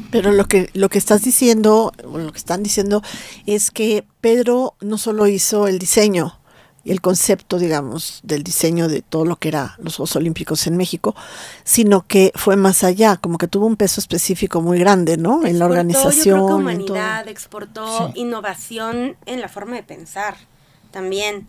Pero 0.09 0.31
lo 0.33 0.45
que 0.45 0.69
lo 0.73 0.89
que 0.89 0.97
estás 0.97 1.21
diciendo, 1.21 1.93
o 2.03 2.17
lo 2.17 2.31
que 2.33 2.37
están 2.37 2.63
diciendo, 2.63 3.01
es 3.45 3.71
que 3.71 4.03
Pedro 4.19 4.75
no 4.81 4.97
solo 4.97 5.27
hizo 5.27 5.67
el 5.67 5.79
diseño 5.79 6.37
el 6.83 6.99
concepto, 7.01 7.59
digamos, 7.59 8.21
del 8.23 8.43
diseño 8.43 8.87
de 8.87 9.01
todo 9.01 9.23
lo 9.25 9.35
que 9.35 9.49
era 9.49 9.75
los 9.79 9.97
Juegos 9.97 10.15
Olímpicos 10.15 10.65
en 10.65 10.77
México, 10.77 11.15
sino 11.63 12.07
que 12.07 12.31
fue 12.35 12.55
más 12.55 12.83
allá, 12.83 13.17
como 13.17 13.37
que 13.37 13.47
tuvo 13.47 13.67
un 13.67 13.75
peso 13.75 13.99
específico 14.01 14.61
muy 14.61 14.79
grande, 14.79 15.17
¿no? 15.17 15.45
en 15.45 15.59
la 15.59 15.65
organización. 15.65 16.39
Yo 16.39 16.45
creo 16.47 16.65
que 16.67 16.73
en 16.73 16.85
todo. 16.85 16.95
humanidad, 16.95 17.27
exportó 17.27 18.07
Sí. 18.13 18.21
innovación 18.21 19.15
en 19.25 19.41
la 19.41 19.47
forma 19.47 19.75
de 19.75 19.83
pensar 19.83 20.35
también, 20.91 21.47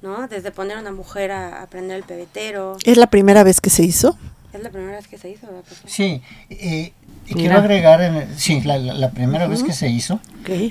¿no? 0.00 0.26
Desde 0.28 0.50
poner 0.52 0.78
a 0.78 0.80
una 0.80 0.92
mujer 0.92 1.30
a 1.32 1.62
aprender 1.62 1.96
el 1.98 2.02
pebetero. 2.04 2.76
¿Es 2.84 2.96
la 2.96 3.06
primera 3.08 3.44
vez 3.44 3.60
que 3.60 3.70
se 3.70 3.82
hizo? 3.84 4.16
Es 4.52 4.62
la 4.62 4.70
primera 4.70 4.96
vez 4.96 5.06
que 5.06 5.18
se 5.18 5.30
hizo. 5.30 5.46
Sí, 5.86 6.22
eh, 6.50 6.92
y 7.26 7.34
Mira. 7.34 7.36
quiero 7.36 7.58
agregar, 7.58 8.00
en 8.02 8.14
el- 8.16 8.38
sí, 8.38 8.60
la, 8.62 8.76
la- 8.78 8.94
la 8.94 9.10
primera 9.10 9.46
vez 9.46 9.62
que 9.62 9.72
se 9.72 9.88
hizo, 9.88 10.18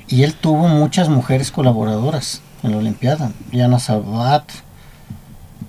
y 0.08 0.24
él 0.24 0.34
tuvo 0.36 0.68
muchas 0.68 1.08
mujeres 1.10 1.52
colaboradoras 1.52 2.42
en 2.64 2.72
la 2.72 2.78
Olimpiada. 2.78 3.32
Diana 3.52 3.80
Sabat, 3.80 4.44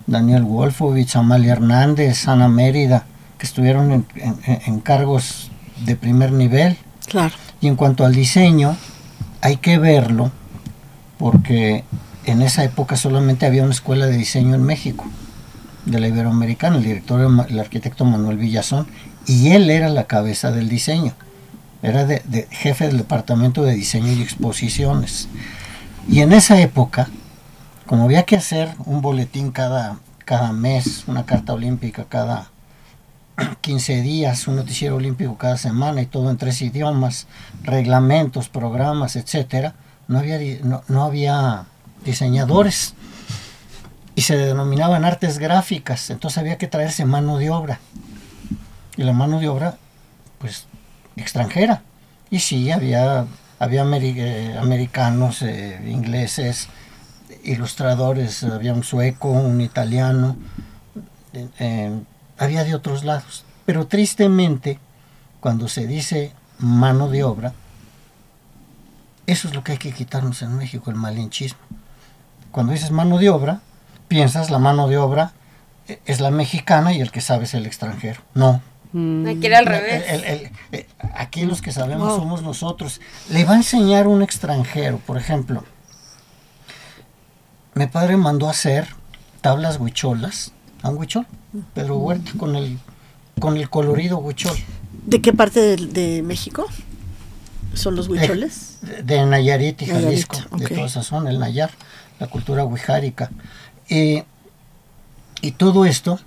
Daniel 0.06 0.42
Wolfovich, 0.42 1.16
Amalia 1.16 1.52
Hernández, 1.52 2.26
Ana 2.28 2.48
Mérida, 2.48 3.04
que 3.38 3.46
estuvieron 3.46 3.92
en, 3.92 4.06
en- 4.16 4.60
en 4.66 4.80
cargos 4.80 5.50
de 5.84 5.96
primer 5.96 6.32
nivel. 6.32 6.76
Claro. 7.06 7.34
Y 7.60 7.68
en 7.68 7.76
cuanto 7.76 8.04
al 8.04 8.14
diseño, 8.14 8.76
hay 9.40 9.56
que 9.56 9.78
verlo 9.78 10.30
porque 11.18 11.84
en 12.24 12.42
esa 12.42 12.64
época 12.64 12.96
solamente 12.96 13.46
había 13.46 13.62
una 13.62 13.72
escuela 13.72 14.06
de 14.06 14.16
diseño 14.16 14.54
en 14.54 14.62
México, 14.62 15.04
de 15.86 15.98
la 16.00 16.08
Iberoamericana, 16.08 16.76
el 16.76 16.84
director 16.84 17.20
el 17.48 17.58
arquitecto 17.58 18.04
Manuel 18.04 18.36
Villazón, 18.38 18.86
y 19.26 19.50
él 19.50 19.70
era 19.70 19.88
la 19.88 20.04
cabeza 20.04 20.50
del 20.52 20.68
diseño, 20.68 21.12
era 21.82 22.04
de, 22.04 22.22
de 22.24 22.46
jefe 22.50 22.86
del 22.86 22.98
departamento 22.98 23.62
de 23.64 23.74
diseño 23.74 24.12
y 24.12 24.22
exposiciones. 24.22 25.28
Y 26.08 26.20
en 26.20 26.32
esa 26.32 26.60
época, 26.60 27.08
como 27.86 28.04
había 28.04 28.24
que 28.24 28.36
hacer 28.36 28.74
un 28.84 29.00
boletín 29.00 29.50
cada, 29.50 29.98
cada 30.24 30.52
mes, 30.52 31.04
una 31.06 31.24
carta 31.24 31.52
olímpica 31.52 32.04
cada 32.08 32.50
15 33.60 34.02
días, 34.02 34.46
un 34.48 34.56
noticiero 34.56 34.96
olímpico 34.96 35.36
cada 35.38 35.56
semana 35.56 36.02
y 36.02 36.06
todo 36.06 36.30
en 36.30 36.36
tres 36.36 36.60
idiomas, 36.62 37.26
reglamentos, 37.62 38.48
programas, 38.48 39.16
etcétera, 39.16 39.74
no 40.08 40.18
había, 40.18 40.38
no, 40.62 40.82
no 40.88 41.04
había 41.04 41.64
diseñadores 42.04 42.94
y 44.14 44.22
se 44.22 44.36
denominaban 44.36 45.04
artes 45.04 45.38
gráficas, 45.38 46.10
entonces 46.10 46.38
había 46.38 46.58
que 46.58 46.66
traerse 46.66 47.04
mano 47.04 47.38
de 47.38 47.50
obra. 47.50 47.80
Y 48.96 49.04
la 49.04 49.12
mano 49.12 49.40
de 49.40 49.48
obra, 49.48 49.76
pues, 50.38 50.66
extranjera. 51.16 51.82
Y 52.30 52.40
sí, 52.40 52.70
había, 52.70 53.26
había 53.62 53.84
eh, 53.84 54.58
americanos, 54.58 55.42
eh, 55.42 55.80
ingleses, 55.86 56.68
ilustradores, 57.44 58.42
había 58.42 58.74
un 58.74 58.82
sueco, 58.82 59.30
un 59.30 59.60
italiano, 59.60 60.36
había 62.38 62.64
de 62.64 62.74
otros 62.74 63.04
lados. 63.04 63.44
Pero 63.64 63.86
tristemente, 63.86 64.80
cuando 65.38 65.68
se 65.68 65.86
dice 65.86 66.32
mano 66.58 67.08
de 67.08 67.22
obra, 67.22 67.52
eso 69.28 69.46
es 69.46 69.54
lo 69.54 69.62
que 69.62 69.72
hay 69.72 69.78
que 69.78 69.92
quitarnos 69.92 70.42
en 70.42 70.56
México, 70.56 70.90
el 70.90 70.96
malinchismo. 70.96 71.60
Cuando 72.50 72.72
dices 72.72 72.90
mano 72.90 73.18
de 73.18 73.30
obra, 73.30 73.60
piensas 74.08 74.50
la 74.50 74.58
mano 74.58 74.88
de 74.88 74.98
obra 74.98 75.34
eh, 75.86 76.00
es 76.04 76.20
la 76.20 76.32
mexicana 76.32 76.92
y 76.92 77.00
el 77.00 77.12
que 77.12 77.20
sabe 77.20 77.44
es 77.44 77.54
el 77.54 77.64
extranjero. 77.64 78.22
No. 78.34 78.60
Mm. 78.92 79.26
Hay 79.26 79.36
que 79.40 79.46
ir 79.46 79.54
al 79.54 79.64
El- 79.66 79.70
revés. 79.72 80.04
el- 80.08 80.50
el- 80.72 80.86
aquí 81.14 81.44
los 81.46 81.62
que 81.62 81.72
sabemos 81.72 82.08
Wow. 82.08 82.18
somos 82.18 82.42
nosotros. 82.42 83.00
Le 83.30 83.44
va 83.44 83.52
a 83.54 83.56
enseñar 83.56 84.06
un 84.06 84.22
extranjero, 84.22 84.98
por 84.98 85.16
ejemplo. 85.16 85.64
Mi 87.74 87.86
padre 87.86 88.16
mandó 88.16 88.48
a 88.48 88.50
hacer 88.50 88.88
tablas 89.40 89.78
huicholas, 89.80 90.52
a 90.82 90.90
un 90.90 90.98
huichol, 90.98 91.26
Pedro 91.74 91.96
Huerta, 91.98 92.32
con 92.36 92.54
el, 92.54 92.78
con 93.40 93.56
el 93.56 93.70
colorido 93.70 94.18
huichol. 94.18 94.56
¿De 95.06 95.20
qué 95.22 95.32
parte 95.32 95.60
de, 95.60 95.76
de 95.86 96.22
México 96.22 96.66
son 97.74 97.96
los 97.96 98.08
huicholes? 98.08 98.78
de, 98.82 99.02
de 99.02 99.24
Nayarit 99.26 99.80
y 99.82 99.86
Nayarit, 99.86 100.04
Jalisco, 100.04 100.56
de 100.58 100.66
toda 100.68 100.86
esa 100.86 101.02
zona, 101.02 101.30
el 101.30 101.38
Nayar, 101.38 101.70
la 102.20 102.26
cultura 102.26 102.64
huijárica. 102.64 103.30
Eh, 103.88 104.24
y 105.40 105.52
todo 105.52 105.84
esto 105.86 106.20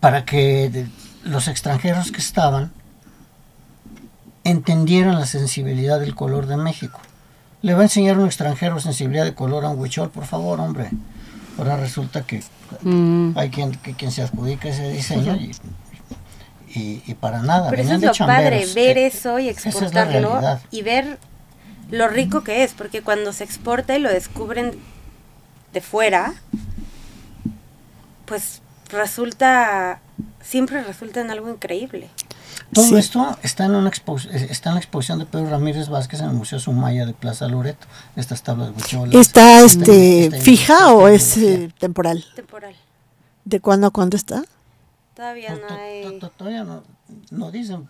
para 0.00 0.24
que 0.24 0.86
los 1.24 1.48
extranjeros 1.48 2.12
que 2.12 2.18
estaban 2.20 2.72
entendieran 4.44 5.18
la 5.18 5.26
sensibilidad 5.26 6.00
del 6.00 6.14
color 6.14 6.46
de 6.46 6.56
México. 6.56 6.98
Le 7.62 7.74
va 7.74 7.80
a 7.80 7.82
enseñar 7.84 8.18
un 8.18 8.26
extranjero 8.26 8.78
sensibilidad 8.80 9.24
de 9.24 9.34
color 9.34 9.64
a 9.64 9.70
un 9.70 9.80
huichol, 9.80 10.10
por 10.10 10.24
favor, 10.24 10.60
hombre. 10.60 10.90
Ahora 11.58 11.76
resulta 11.76 12.22
que 12.22 12.42
Mm. 12.82 13.30
hay 13.36 13.50
quien, 13.50 13.72
que 13.72 13.94
quien 13.94 14.12
se 14.12 14.22
adjudica 14.22 14.68
ese 14.68 14.90
diseño 14.90 15.34
y, 15.36 15.50
y- 16.74 17.02
y 17.06 17.14
para 17.14 17.42
nada. 17.42 17.70
Pero 17.70 17.82
eso 17.82 17.94
es 17.94 18.02
lo 18.02 18.26
padre, 18.26 18.66
ver 18.74 18.98
Eh, 18.98 19.06
eso 19.06 19.38
y 19.38 19.48
es 19.48 19.64
exportarlo 19.66 20.40
y 20.70 20.82
ver 20.82 21.18
lo 21.90 22.06
rico 22.08 22.44
que 22.44 22.62
es, 22.62 22.74
porque 22.74 23.02
cuando 23.02 23.32
se 23.32 23.42
exporta 23.44 23.96
y 23.96 24.00
lo 24.00 24.10
descubren 24.10 24.78
de 25.72 25.80
fuera, 25.80 26.34
pues 28.26 28.60
resulta, 28.90 30.00
siempre 30.42 30.82
resulta 30.82 31.20
en 31.20 31.30
algo 31.30 31.48
increíble. 31.50 32.08
Todo 32.72 32.84
Sí. 32.86 32.96
esto 32.96 33.36
está 33.42 33.64
en, 33.64 33.74
una 33.74 33.88
eh, 33.88 34.46
está 34.50 34.70
en 34.70 34.74
la 34.74 34.80
exposición 34.80 35.18
de 35.18 35.26
Pedro 35.26 35.48
Ramírez 35.50 35.88
Vázquez 35.88 36.20
en 36.20 36.26
el 36.26 36.32
Museo 36.34 36.58
Sumaya 36.58 37.06
de 37.06 37.14
Plaza 37.14 37.48
Loreto. 37.48 37.86
Estas 38.16 38.42
tablas 38.42 38.70
huicholas. 38.76 39.14
¿Está 39.14 39.60
esta- 39.64 39.82
este 39.84 40.24
esta- 40.26 40.40
fija 40.40 40.92
o 40.92 41.08
es 41.08 41.34
tecnología. 41.34 41.64
eh, 41.66 41.72
temporal? 41.78 42.24
Temporal. 42.34 42.76
¿De 43.44 43.60
cuándo 43.60 43.86
a 43.86 43.90
cuándo 43.90 44.16
está? 44.16 44.42
Todavía 45.14 45.54
To- 45.54 45.60
no 45.60 45.66
to- 45.68 45.74
hay... 45.74 46.18
to- 46.18 46.30
Todavía 46.30 46.64
no, 46.64 46.82
no 47.30 47.50
dicen 47.50 47.88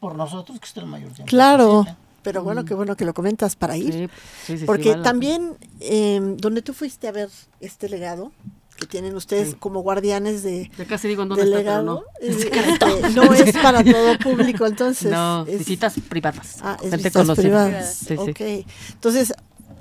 por 0.00 0.14
nosotros 0.16 0.60
que 0.60 0.66
está 0.66 0.80
el 0.80 0.86
mayor 0.86 1.08
tiempo. 1.12 1.30
Claro, 1.30 1.68
posible. 1.78 1.96
pero 2.22 2.44
bueno, 2.44 2.64
qué 2.66 2.74
bueno 2.74 2.96
que 2.96 3.06
lo 3.06 3.14
comentas 3.14 3.56
para 3.56 3.76
ir. 3.78 3.92
Sí, 3.92 4.00
sí, 4.00 4.08
sí, 4.46 4.58
sí, 4.58 4.64
Porque 4.66 4.90
vale 4.90 5.02
también, 5.02 5.56
eh, 5.80 6.20
donde 6.36 6.60
tú 6.60 6.74
fuiste 6.74 7.08
a 7.08 7.12
ver 7.12 7.30
este 7.60 7.88
legado 7.88 8.32
que 8.78 8.86
tienen 8.86 9.14
ustedes 9.14 9.50
Sí. 9.50 9.56
como 9.58 9.80
guardianes 9.80 10.42
de. 10.42 10.70
Ya 10.76 10.84
casi 10.84 11.08
digo 11.08 11.22
en 11.22 11.28
dónde 11.28 11.44
está, 11.44 11.56
pero 11.56 11.64
legado, 11.64 11.82
no. 11.84 11.98
eh, 12.20 12.36
este, 12.38 13.10
no 13.14 13.32
es 13.32 13.56
para 13.58 13.84
todo 13.84 14.18
público, 14.18 14.66
entonces. 14.66 15.10
no, 15.10 15.44
es- 15.46 15.58
visitas 15.58 15.94
privadas. 16.08 16.58
Ah, 16.62 16.74
es 16.76 16.82
gente 16.90 16.96
visitas 16.96 17.22
conocida. 17.22 17.42
privadas. 17.66 17.94
Sí, 17.94 18.16
sí. 18.16 18.30
Ok. 18.30 18.66
Entonces, 18.94 19.32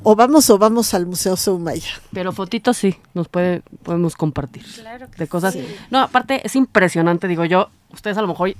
o 0.04 0.16
vamos 0.16 0.50
o 0.50 0.58
vamos 0.58 0.94
al 0.94 1.06
Museo 1.06 1.36
Soumaya. 1.38 1.90
Pero 2.12 2.32
fotitos 2.34 2.78
sí, 2.78 2.96
nos 3.14 3.28
puede, 3.30 3.62
podemos 3.84 4.16
compartir. 4.16 4.64
Claro 4.76 5.10
que 5.10 5.18
de 5.18 5.28
cosas. 5.28 5.54
sí. 5.54 5.66
No, 5.92 6.00
aparte 6.02 6.46
es 6.46 6.56
impresionante, 6.56 7.28
digo 7.28 7.46
yo, 7.46 7.70
ustedes 7.92 8.18
a 8.18 8.22
lo 8.22 8.28
mejor 8.28 8.54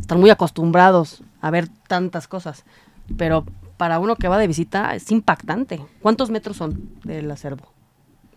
están 0.00 0.20
muy 0.20 0.30
acostumbrados 0.30 1.22
a 1.40 1.50
ver 1.50 1.68
tantas 1.86 2.26
cosas, 2.26 2.64
pero 3.16 3.44
para 3.76 4.00
uno 4.00 4.16
que 4.16 4.26
va 4.26 4.36
de 4.38 4.48
visita 4.48 4.94
es 4.96 5.10
impactante. 5.12 5.80
¿Cuántos 6.02 6.30
metros 6.30 6.56
son 6.56 6.90
del 7.04 7.30
acervo? 7.30 7.72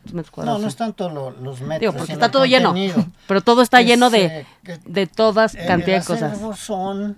¿Cuántos 0.02 0.14
metros 0.14 0.32
No, 0.32 0.34
cuadrados 0.34 0.62
no 0.62 0.68
es 0.68 0.74
son? 0.74 0.88
tanto 0.88 1.10
lo- 1.10 1.32
los 1.32 1.62
metros. 1.62 1.80
Digo, 1.80 1.92
porque 1.94 2.06
sino 2.14 2.14
está 2.26 2.32
todo 2.32 2.46
lleno, 2.46 2.74
pero 3.28 3.42
todo 3.42 3.62
está 3.62 3.82
Es, 3.82 3.88
lleno 3.88 4.10
de, 4.10 4.26
eh, 4.26 4.46
de 4.86 5.08
todas 5.08 5.56
el- 5.56 5.68
cantidad 5.68 5.98
el 5.98 6.02
de 6.02 6.08
cosas. 6.08 6.60
son 6.60 7.18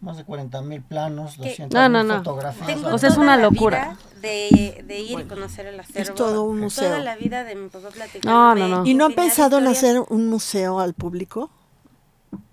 más 0.00 0.16
de 0.18 0.24
40 0.24 0.60
mil 0.62 0.82
planos, 0.82 1.36
Que- 1.36 1.48
200 1.50 1.74
No, 1.80 1.88
no, 1.88 2.02
no. 2.04 2.16
fotografías. 2.18 2.66
Tengo 2.66 2.88
O 2.94 2.98
sea, 2.98 3.08
es 3.08 3.16
una 3.16 3.36
locura. 3.36 3.96
De, 4.20 4.82
de 4.86 5.00
ir 5.00 5.20
y 5.20 5.24
conocer 5.24 5.66
el 5.66 5.78
acervo. 5.80 6.14
todo 6.14 6.42
un 6.44 6.60
museo. 6.60 6.88
Toda 6.90 6.98
la 6.98 7.14
vida 7.16 7.44
de 7.44 7.54
mi 7.54 7.68
papá 7.68 7.88
platicando. 7.90 8.30
No, 8.30 8.54
no, 8.54 8.68
no. 8.68 8.86
¿Y 8.86 8.94
no 8.94 9.06
han 9.06 9.14
pensado 9.14 9.58
en 9.58 9.66
hacer 9.66 10.00
un 10.08 10.28
museo 10.28 10.80
al 10.80 10.94
público? 10.94 11.50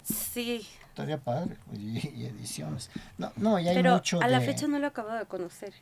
Sí, 0.04 0.68
Estaría 0.90 1.18
padre. 1.18 1.56
Y, 1.74 2.00
y- 2.08 2.26
ediciones. 2.26 2.90
No, 3.18 3.32
no 3.38 3.58
y 3.60 3.68
hay 3.70 3.76
Pero 3.76 3.94
mucho 3.94 4.22
a 4.22 4.28
la 4.28 4.40
de 4.42 4.46
fecha 4.46 4.68
no 4.68 4.78
lo 4.80 4.88
acabo 4.88 5.10
de 5.14 5.26
conocer. 5.26 5.74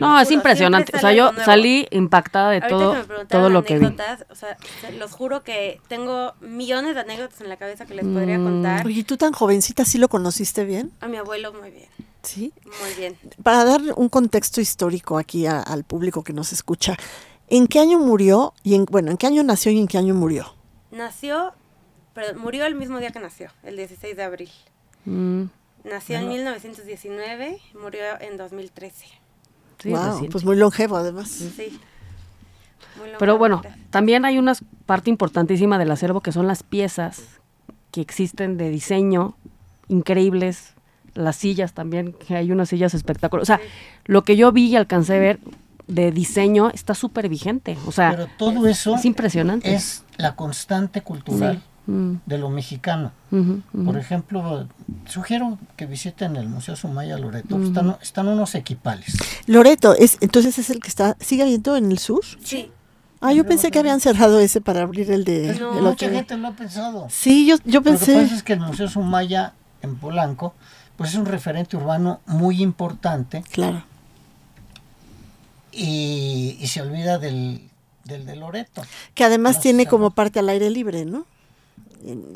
No, 0.00 0.18
es 0.20 0.30
impresionante. 0.32 0.96
O 0.96 1.00
sea, 1.00 1.12
yo 1.12 1.30
salí 1.44 1.86
impactada 1.92 2.50
de 2.50 2.56
Ahorita 2.56 2.68
todo, 2.68 2.92
que 2.92 2.98
me 2.98 3.04
preguntaron 3.04 3.28
todo 3.42 3.50
lo 3.50 3.64
que 3.64 3.78
vi. 3.78 3.86
o 3.86 4.34
sea, 4.34 4.56
se 4.80 4.92
los 4.92 5.12
juro 5.12 5.44
que 5.44 5.80
tengo 5.88 6.34
millones 6.40 6.94
de 6.96 7.00
anécdotas 7.02 7.40
en 7.40 7.48
la 7.48 7.56
cabeza 7.56 7.86
que 7.86 7.94
les 7.94 8.04
podría 8.04 8.38
Mm. 8.38 8.44
contar. 8.44 8.86
Oye, 8.86 9.04
tú 9.04 9.16
tan 9.16 9.32
jovencita, 9.32 9.84
¿sí 9.84 9.98
lo 9.98 10.08
conociste 10.08 10.64
bien? 10.64 10.90
A 11.00 11.06
mi 11.06 11.18
abuelo 11.18 11.52
muy 11.52 11.70
bien, 11.70 11.88
Sí. 12.22 12.52
muy 12.82 12.94
bien. 12.94 13.16
Para 13.44 13.64
dar 13.64 13.80
un 13.96 14.08
contexto 14.08 14.60
histórico 14.60 15.18
aquí 15.18 15.46
a- 15.46 15.60
al 15.60 15.84
público 15.84 16.24
que 16.24 16.32
nos 16.32 16.52
escucha, 16.52 16.96
¿en 17.48 17.68
qué 17.68 17.78
año 17.78 18.00
murió? 18.00 18.54
Y 18.64 18.74
en, 18.74 18.86
bueno, 18.86 19.12
¿en 19.12 19.16
qué 19.16 19.28
año 19.28 19.44
nació 19.44 19.70
y 19.70 19.78
en 19.78 19.86
qué 19.86 19.98
año 19.98 20.14
murió? 20.14 20.52
Nació, 20.90 21.52
pero 22.12 22.36
murió 22.38 22.66
el 22.66 22.74
mismo 22.74 22.98
día 22.98 23.10
que 23.12 23.20
nació, 23.20 23.50
el 23.62 23.76
16 23.76 24.16
de 24.16 24.22
abril. 24.24 24.50
Mm, 25.04 25.44
Nació 25.84 26.16
en 26.16 26.22
Bueno. 26.22 26.36
1919, 26.38 27.60
murió 27.80 28.02
en 28.20 28.38
2013. 28.38 29.04
Sí, 29.78 29.90
wow, 29.90 30.04
reciente. 30.06 30.30
pues 30.30 30.44
muy 30.44 30.56
longevo 30.56 30.96
además. 30.96 31.28
Sí. 31.28 31.78
Muy 32.98 33.10
Pero 33.18 33.38
bueno, 33.38 33.62
también 33.90 34.24
hay 34.24 34.38
una 34.38 34.54
parte 34.86 35.10
importantísima 35.10 35.78
del 35.78 35.90
acervo 35.90 36.20
que 36.20 36.32
son 36.32 36.46
las 36.46 36.62
piezas 36.62 37.22
que 37.90 38.00
existen 38.00 38.56
de 38.56 38.70
diseño 38.70 39.36
increíbles, 39.88 40.74
las 41.14 41.36
sillas 41.36 41.72
también, 41.74 42.12
que 42.12 42.36
hay 42.36 42.50
unas 42.50 42.68
sillas 42.68 42.94
espectaculares. 42.94 43.48
O 43.48 43.56
sea, 43.56 43.60
lo 44.04 44.22
que 44.22 44.36
yo 44.36 44.52
vi 44.52 44.66
y 44.68 44.76
alcancé 44.76 45.16
a 45.16 45.18
ver 45.18 45.40
de 45.86 46.10
diseño 46.12 46.70
está 46.70 46.94
súper 46.94 47.28
vigente. 47.28 47.76
O 47.86 47.92
sea, 47.92 48.10
Pero 48.12 48.28
todo 48.38 48.66
eso 48.66 48.94
es 48.94 49.04
impresionante. 49.04 49.74
es 49.74 50.04
la 50.16 50.34
constante 50.34 51.02
cultural 51.02 51.62
Mm, 51.86 52.14
de 52.24 52.38
lo 52.38 52.48
mexicano. 52.48 53.12
Por 53.84 53.98
ejemplo, 53.98 54.66
sugiero 55.06 55.58
que 55.76 55.84
visiten 55.86 56.36
el 56.36 56.48
Museo 56.48 56.76
Sumaya 56.76 57.18
Loreto. 57.18 57.62
están, 57.62 57.96
están 58.00 58.28
unos 58.28 58.54
equipales. 58.54 59.14
Loreto, 59.46 59.94
es, 59.94 60.16
entonces 60.22 60.58
es 60.58 60.70
el 60.70 60.80
que 60.80 60.88
está, 60.88 61.16
¿sigue 61.20 61.42
habiendo 61.42 61.76
en 61.76 61.90
el 61.92 61.98
sur? 61.98 62.22
Sí, 62.42 62.70
Ah, 63.20 63.32
yo 63.32 63.46
pensé 63.46 63.70
que 63.70 63.78
habían 63.78 64.00
cerrado 64.00 64.38
ese 64.38 64.60
para 64.60 64.82
abrir 64.82 65.10
el 65.10 65.24
de... 65.24 65.56
No. 65.58 65.72
el 65.78 65.82
Mucha 65.82 66.04
otro. 66.06 66.10
gente 66.10 66.36
lo 66.36 66.48
ha 66.48 66.52
pensado. 66.52 67.06
Sí, 67.08 67.46
yo, 67.46 67.56
yo 67.64 67.80
Lo 67.80 67.82
que 67.82 67.90
pensé... 67.90 68.14
pasa 68.20 68.34
es 68.34 68.42
que 68.42 68.52
el 68.52 68.60
Museo 68.60 68.86
Sumaya 68.86 69.54
en 69.80 69.96
Polanco, 69.96 70.52
pues 70.98 71.10
es 71.10 71.16
un 71.16 71.24
referente 71.24 71.74
urbano 71.76 72.20
muy 72.26 72.62
importante 72.62 73.42
Claro. 73.50 73.82
y, 75.72 76.56
y 76.60 76.66
se 76.66 76.82
olvida 76.82 77.18
del, 77.18 77.62
del 78.04 78.26
de 78.26 78.36
Loreto. 78.36 78.82
Que 79.14 79.24
además 79.24 79.56
No 79.56 79.62
tiene 79.62 79.86
como 79.86 80.10
parte 80.10 80.38
al 80.40 80.48
aire 80.50 80.68
libre, 80.70 81.04
¿no? 81.04 81.26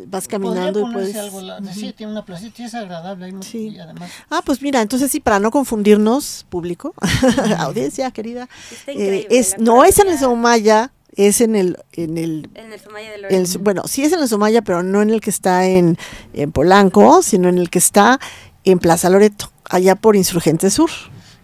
Vas 0.06 0.26
caminando 0.28 0.80
y 0.80 0.82
puedes... 0.92 1.12
ponerse 1.14 1.18
algo, 1.20 1.40
la- 1.42 1.60
sí, 1.72 1.92
tiene 1.92 2.12
una 2.12 2.24
placita 2.24 2.62
y 2.62 2.64
es 2.66 2.74
agradable. 2.74 3.26
hay 3.26 3.32
mu- 3.32 3.42
Sí. 3.42 3.68
Y 3.68 3.78
además, 3.78 4.10
Ah, 4.30 4.40
pues 4.44 4.62
mira, 4.62 4.80
entonces 4.80 5.10
sí, 5.10 5.20
para 5.20 5.38
no 5.40 5.50
confundirnos, 5.50 6.46
público, 6.48 6.94
audiencia 7.58 8.10
querida, 8.10 8.48
eh, 8.86 9.26
es, 9.30 9.56
no 9.58 9.84
es 9.84 9.98
en 9.98 10.08
el. 10.08 10.18
Somaya, 10.18 10.90
es 11.16 11.40
en 11.40 11.54
el, 11.56 11.76
en 11.92 12.16
el, 12.16 12.48
en 12.54 12.72
el 12.72 12.80
Sumaya 12.80 13.08
de 13.10 13.14
el- 13.16 13.22
Loreto. 13.22 13.58
bueno, 13.60 13.82
sí 13.86 14.04
es 14.04 14.12
en 14.12 14.20
el 14.20 14.28
Somaya, 14.28 14.62
pero 14.62 14.82
no 14.82 15.02
en 15.02 15.10
el 15.10 15.20
que 15.20 15.30
está 15.30 15.66
en, 15.66 15.98
en 16.32 16.50
Polanco, 16.52 17.22
sino 17.22 17.48
en 17.48 17.58
el 17.58 17.68
que 17.70 17.78
está 17.78 18.18
en 18.64 18.78
Plaza 18.78 19.10
Loreto, 19.10 19.50
allá 19.68 19.96
por 19.96 20.16
Insurgente 20.16 20.70
Sur. 20.70 20.90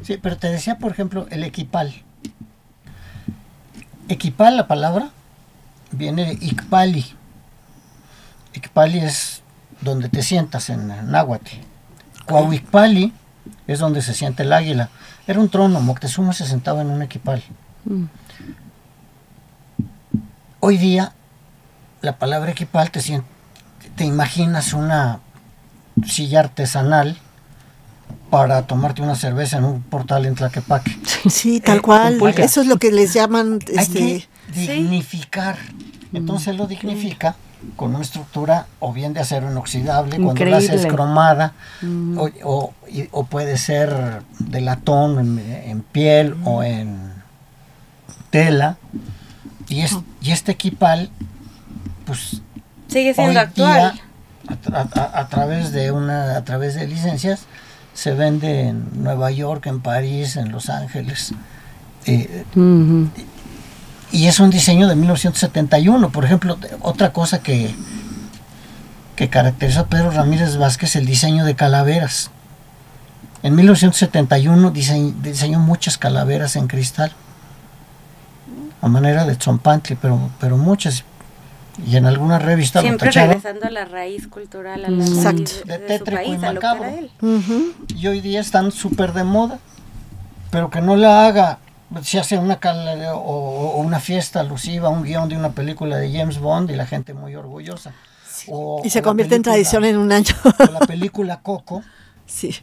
sí, 0.02 0.16
pero 0.22 0.37
te 0.38 0.48
decía, 0.48 0.78
por 0.78 0.92
ejemplo, 0.92 1.26
el 1.30 1.44
equipal. 1.44 2.02
Equipal, 4.08 4.56
la 4.56 4.66
palabra, 4.68 5.10
viene 5.90 6.24
de 6.26 6.32
Icpali. 6.46 7.04
Icpali 8.54 8.98
es 9.00 9.42
donde 9.80 10.08
te 10.08 10.22
sientas 10.22 10.70
en 10.70 10.88
náhuatl. 11.10 11.56
Coahuicpali 12.26 13.12
es 13.66 13.78
donde 13.78 14.00
se 14.02 14.14
sienta 14.14 14.42
el 14.42 14.52
águila. 14.52 14.88
Era 15.26 15.40
un 15.40 15.48
trono, 15.48 15.80
Moctezuma 15.80 16.32
se 16.32 16.46
sentaba 16.46 16.82
en 16.82 16.88
un 16.90 17.02
equipal. 17.02 17.42
Mm. 17.84 18.04
Hoy 20.60 20.78
día, 20.78 21.12
la 22.00 22.18
palabra 22.18 22.50
equipal 22.50 22.90
te, 22.90 23.00
te 23.96 24.04
imaginas 24.04 24.72
una 24.72 25.20
silla 26.06 26.40
artesanal 26.40 27.18
para 28.30 28.66
tomarte 28.66 29.02
una 29.02 29.14
cerveza 29.14 29.58
en 29.58 29.64
un 29.64 29.82
portal 29.82 30.26
en 30.26 30.34
Tlaquepaque. 30.34 30.96
Sí, 31.28 31.60
tal 31.60 31.78
Eh, 31.78 31.82
cual. 31.82 32.18
Eso 32.38 32.62
es 32.62 32.66
lo 32.66 32.78
que 32.78 32.90
les 32.90 33.12
llaman, 33.12 33.58
Hay 33.68 33.76
este, 33.84 33.98
que 33.98 34.28
dignificar. 34.52 35.56
Entonces 36.12 36.56
lo 36.56 36.66
dignifica 36.66 37.36
con 37.77 37.94
una 37.94 38.03
estructura 38.03 38.66
o 38.81 38.92
bien 38.92 39.12
de 39.14 39.20
acero 39.20 39.50
inoxidable, 39.50 40.18
cuando 40.20 40.44
la 40.44 40.57
haces 40.59 40.70
Increíble. 40.70 40.94
cromada, 40.94 41.53
o, 42.16 42.31
o- 42.44 42.74
y- 42.90 43.09
o 43.12 43.24
puede 43.24 43.57
ser 43.59 44.22
de 44.38 44.61
latón 44.61 45.18
en, 45.18 45.38
en 45.38 45.81
piel 45.83 46.37
o 46.44 46.62
en 46.62 47.12
tela. 48.31 48.77
Y, 49.68 49.81
es, 49.81 49.96
y 50.20 50.31
este 50.33 50.53
equipal, 50.53 51.11
pues 52.07 52.42
Sigue 52.88 53.09
hoy 53.09 53.14
siendo 53.14 53.40
actual. 53.40 53.92
día, 53.92 54.03
a, 54.48 54.55
tra- 54.85 55.00
a- 55.14 55.20
a 55.20 55.29
través 55.29 55.72
de 55.72 55.90
una, 55.90 56.37
a 56.37 56.44
través 56.44 56.74
de 56.74 56.87
licencias, 56.87 57.46
se 57.94 58.12
vende 58.12 58.68
en 58.68 59.03
Nueva 59.03 59.31
York, 59.31 59.66
en 59.66 59.81
París, 59.81 60.37
en 60.37 60.53
Los 60.53 60.68
Ángeles. 60.68 61.33
Eh. 62.07 62.44
Y 64.14 64.27
es 64.29 64.40
un 64.40 64.50
diseño 64.50 64.88
de 64.88 64.96
1971. 64.96 66.11
Por 66.11 66.24
ejemplo, 66.24 66.57
otra 66.81 67.12
cosa 67.12 67.42
que, 67.42 67.74
que 69.16 69.29
caracterizó 69.29 69.81
a 69.81 69.87
Pedro 69.87 70.11
Ramírez 70.11 70.57
Vázquez, 70.57 70.96
el 70.96 71.07
diseño 71.07 71.44
de 71.44 71.55
calaveras. 71.55 72.31
En 73.42 73.55
1971 73.57 74.72
diseñ- 74.72 75.14
diseñó 75.20 75.59
muchas 75.59 75.98
calaveras 75.98 76.57
en 76.57 76.66
cristal, 76.66 77.12
a 78.81 78.88
manera 78.88 79.24
de 79.24 79.37
Tzompantli, 79.37 79.96
pero, 79.96 80.31
pero 80.40 80.57
muchas. 80.57 81.05
Y 81.87 81.96
en 81.96 82.07
alguna 82.07 82.38
revista 82.38 82.81
lo 82.81 82.87
Siempre 82.88 83.09
tacharon. 83.09 83.31
regresando 83.35 83.66
a 83.66 83.70
la 83.70 83.85
raíz 83.85 84.29
cultural, 84.29 84.85
a 84.85 84.88
la 84.90 85.05
Exacto. 85.05 85.42
raíz 85.42 85.62
De 85.64 85.79
de, 85.79 85.85
de 85.88 85.98
su 85.98 86.05
y 86.05 86.14
país, 86.14 86.42
a 86.44 86.53
lo 86.53 86.61
que 86.61 86.66
macabro. 86.66 86.85
era 86.85 86.98
él. 86.98 87.11
y 87.96 88.07
hoy 88.07 88.20
día 88.20 88.40
están 88.40 88.70
súper 88.70 89.12
de 89.12 89.24
moda, 89.24 89.59
pero 90.50 90.70
que 90.70 90.81
no 90.81 90.94
la 90.96 91.27
haga, 91.27 91.59
si 92.02 92.18
hace 92.18 92.38
una 92.38 92.59
cala- 92.61 93.14
o, 93.14 93.20
o 93.20 93.80
una 93.80 94.00
fiesta 94.00 94.40
alusiva, 94.40 94.88
un 94.88 95.02
guion 95.02 95.28
de 95.28 95.37
una 95.37 95.50
película 95.52 95.96
de 95.96 96.12
James 96.16 96.38
Bond 96.38 96.70
y 96.70 96.74
la 96.76 96.87
gente 96.87 97.14
muy 97.14 97.35
orgullosa. 97.35 97.92
O- 98.48 98.83
y 98.85 98.90
se 98.90 99.00
convierte 99.02 99.35
en 99.37 99.42
tradición 99.42 99.85
en 99.85 99.96
un 99.96 100.11
año. 100.12 100.35
o 100.44 100.72
la 100.72 100.80
película 100.80 101.40
Coco, 101.40 101.83
sí. 102.26 102.54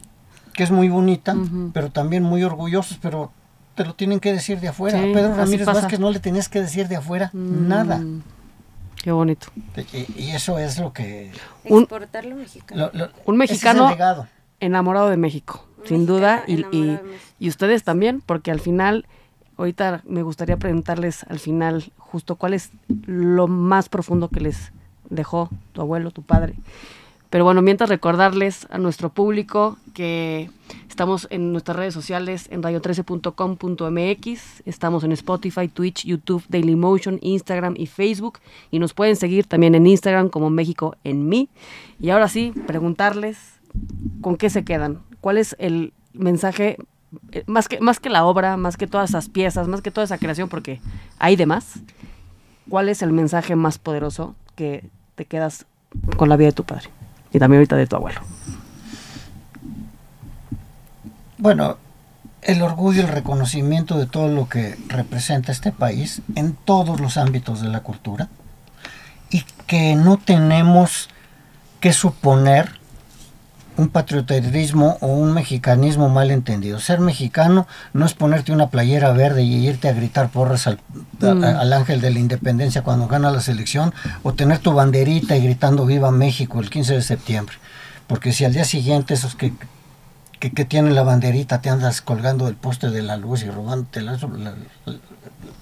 que 0.54 0.62
es 0.64 0.70
muy 0.70 0.88
bonita, 0.88 1.34
pero 1.72 1.90
también 1.90 2.22
muy 2.22 2.42
orgullosos, 2.44 2.98
pero 3.00 3.32
te 3.74 3.84
lo 3.84 3.94
tienen 3.94 4.20
que 4.20 4.32
decir 4.32 4.60
de 4.60 4.68
afuera. 4.68 4.98
Sí, 5.00 5.10
Pedro 5.14 5.34
Ramírez. 5.34 5.66
Vázquez 5.66 5.98
no 5.98 6.10
le 6.10 6.20
tenías 6.20 6.48
que 6.48 6.60
decir 6.60 6.88
de 6.88 6.96
afuera 6.96 7.30
nada. 7.32 7.98
Mm. 7.98 8.22
Qué 9.02 9.10
bonito. 9.10 9.48
Y, 9.92 10.22
y 10.22 10.30
eso 10.30 10.58
es 10.58 10.78
lo 10.78 10.92
que... 10.92 11.32
Mexicano. 12.36 12.90
lo- 12.92 13.06
lo- 13.06 13.10
Un 13.24 13.36
mexicano- 13.36 13.88
enamorado 14.60 15.08
de 15.10 15.16
México, 15.16 15.66
sin 15.84 16.06
duda, 16.06 16.44
y, 16.46 16.64
y 17.38 17.48
ustedes 17.48 17.84
también, 17.84 18.22
porque 18.24 18.50
al 18.50 18.60
final, 18.60 19.06
ahorita 19.56 20.02
me 20.06 20.22
gustaría 20.22 20.56
preguntarles 20.56 21.24
al 21.24 21.38
final 21.38 21.92
justo 21.96 22.36
cuál 22.36 22.54
es 22.54 22.70
lo 23.06 23.48
más 23.48 23.88
profundo 23.88 24.28
que 24.28 24.40
les 24.40 24.72
dejó 25.08 25.50
tu 25.72 25.80
abuelo, 25.80 26.10
tu 26.10 26.22
padre. 26.22 26.56
Pero 27.32 27.44
bueno, 27.44 27.62
mientras 27.62 27.88
recordarles 27.88 28.66
a 28.68 28.76
nuestro 28.76 29.08
público 29.08 29.78
que 29.94 30.50
estamos 30.90 31.26
en 31.30 31.52
nuestras 31.52 31.78
redes 31.78 31.94
sociales 31.94 32.46
en 32.50 32.62
radio13.com.mx, 32.62 34.62
estamos 34.66 35.02
en 35.02 35.12
Spotify, 35.12 35.66
Twitch, 35.66 36.04
YouTube, 36.04 36.44
Dailymotion, 36.50 37.18
Instagram 37.22 37.72
y 37.78 37.86
Facebook 37.86 38.40
y 38.70 38.78
nos 38.78 38.92
pueden 38.92 39.16
seguir 39.16 39.46
también 39.46 39.74
en 39.74 39.86
Instagram 39.86 40.28
como 40.28 40.50
México 40.50 40.94
en 41.04 41.26
mí. 41.26 41.48
Y 41.98 42.10
ahora 42.10 42.28
sí, 42.28 42.52
preguntarles 42.66 43.38
con 44.20 44.36
qué 44.36 44.50
se 44.50 44.62
quedan, 44.62 44.98
cuál 45.22 45.38
es 45.38 45.56
el 45.58 45.94
mensaje 46.12 46.76
eh, 47.30 47.44
más 47.46 47.68
que 47.68 47.80
más 47.80 48.00
que 48.00 48.10
la 48.10 48.24
obra, 48.24 48.58
más 48.58 48.76
que 48.76 48.86
todas 48.86 49.10
esas 49.10 49.30
piezas, 49.30 49.68
más 49.68 49.80
que 49.80 49.90
toda 49.90 50.04
esa 50.04 50.18
creación 50.18 50.50
porque 50.50 50.80
hay 51.18 51.36
demás. 51.36 51.80
¿Cuál 52.68 52.90
es 52.90 53.02
el 53.02 53.12
mensaje 53.12 53.56
más 53.56 53.78
poderoso 53.78 54.34
que 54.54 54.88
te 55.14 55.24
quedas 55.24 55.66
con 56.16 56.28
la 56.28 56.36
vida 56.36 56.48
de 56.48 56.52
tu 56.52 56.64
padre? 56.64 56.90
Y 57.32 57.38
también 57.38 57.58
ahorita 57.58 57.76
de 57.76 57.86
tu 57.86 57.96
abuelo. 57.96 58.20
Bueno, 61.38 61.76
el 62.42 62.62
orgullo 62.62 63.00
y 63.00 63.04
el 63.04 63.08
reconocimiento 63.08 63.98
de 63.98 64.06
todo 64.06 64.28
lo 64.28 64.48
que 64.48 64.76
representa 64.88 65.52
este 65.52 65.72
país 65.72 66.22
en 66.34 66.54
todos 66.54 67.00
los 67.00 67.16
ámbitos 67.16 67.60
de 67.60 67.68
la 67.68 67.80
cultura 67.80 68.28
y 69.30 69.44
que 69.66 69.96
no 69.96 70.18
tenemos 70.18 71.08
que 71.80 71.92
suponer 71.92 72.81
un 73.82 73.88
patrioterismo 73.90 74.96
o 75.00 75.08
un 75.08 75.32
mexicanismo 75.34 76.08
mal 76.08 76.30
entendido. 76.30 76.78
Ser 76.78 77.00
mexicano 77.00 77.66
no 77.92 78.06
es 78.06 78.14
ponerte 78.14 78.52
una 78.52 78.70
playera 78.70 79.12
verde 79.12 79.42
y 79.42 79.66
irte 79.66 79.88
a 79.88 79.92
gritar 79.92 80.28
porras 80.30 80.66
al, 80.66 80.78
a- 81.22 81.34
Mm. 81.34 81.44
al 81.44 81.72
ángel 81.72 82.00
de 82.00 82.10
la 82.10 82.18
independencia 82.18 82.82
cuando 82.82 83.08
gana 83.08 83.30
la 83.30 83.40
selección 83.40 83.92
o 84.22 84.32
tener 84.34 84.58
tu 84.60 84.72
banderita 84.72 85.36
y 85.36 85.44
gritando 85.44 85.84
viva 85.86 86.10
México 86.10 86.60
el 86.60 86.70
15 86.70 86.94
de 86.94 87.02
septiembre. 87.02 87.56
Porque 88.06 88.32
si 88.32 88.44
al 88.44 88.52
día 88.52 88.64
siguiente 88.64 89.14
esos 89.14 89.34
que, 89.34 89.52
que, 90.38 90.50
que 90.52 90.64
tienen 90.64 90.94
la 90.94 91.02
banderita 91.02 91.60
te 91.60 91.70
andas 91.70 92.00
colgando 92.02 92.46
del 92.46 92.54
poste 92.56 92.90
de 92.90 93.02
la 93.02 93.16
luz 93.16 93.42
y 93.42 93.50
robándote 93.50 94.00
la, 94.02 94.12
la, 94.16 94.54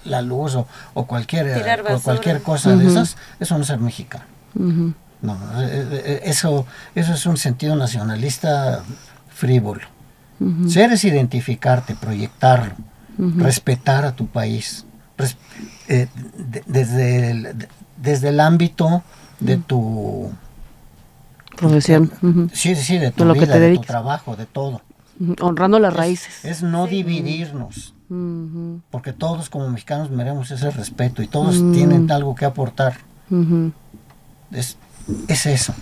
la 0.05 0.21
luz 0.21 0.55
o, 0.55 0.67
o 0.93 1.05
cualquier, 1.05 1.45
o 1.47 1.83
basura. 1.93 2.03
cualquier 2.03 2.41
cosa 2.41 2.75
de 2.75 2.87
esas, 2.87 3.17
eso 3.39 3.55
no 3.55 3.61
es 3.61 3.67
ser 3.67 3.79
mexicano. 3.79 4.25
No, 5.21 5.33
eh, 5.61 5.87
eh, 5.91 6.21
eso, 6.25 6.65
eso 6.95 7.13
es 7.13 7.25
un 7.25 7.37
sentido 7.37 7.75
nacionalista 7.75 8.83
frívolo. 9.33 9.81
Ser 10.67 10.91
es 10.91 11.03
identificarte, 11.03 11.93
proyectarlo, 11.95 12.73
respetar 13.37 14.05
a 14.05 14.13
tu 14.15 14.25
país, 14.25 14.85
res- 15.17 15.37
eh, 15.87 16.07
de- 16.49 16.63
desde, 16.65 17.29
el, 17.31 17.43
de- 17.59 17.67
desde 17.97 18.29
el 18.29 18.39
ámbito 18.39 19.03
de 19.39 19.57
tu, 19.57 20.31
Profesión. 21.55 22.11
Ujú. 22.23 22.49
sí, 22.53 22.75
sí, 22.75 22.97
de 22.97 23.11
tu 23.11 23.19
De 23.23 23.27
lo 23.27 23.33
que 23.35 23.41
vida, 23.41 23.53
te 23.53 23.59
de 23.59 23.75
tu 23.75 23.81
trabajo, 23.81 24.35
de 24.35 24.47
todo. 24.47 24.81
Honrando 25.41 25.77
las 25.77 25.93
Es- 25.93 25.97
raíces. 25.99 26.45
Es, 26.45 26.63
no 26.63 26.87
dividirnos, 26.87 27.93
porque 28.89 29.13
todos 29.13 29.49
como 29.51 29.69
mexicanos 29.69 30.09
merecemos 30.09 30.49
ese 30.49 30.71
respeto 30.71 31.21
y 31.21 31.27
todos 31.27 31.55
tienen 31.71 32.09
algo 32.11 32.33
que 32.33 32.45
aportar. 32.45 32.97
Es, 34.51 34.77
es 35.27 35.45
eso. 35.45 35.73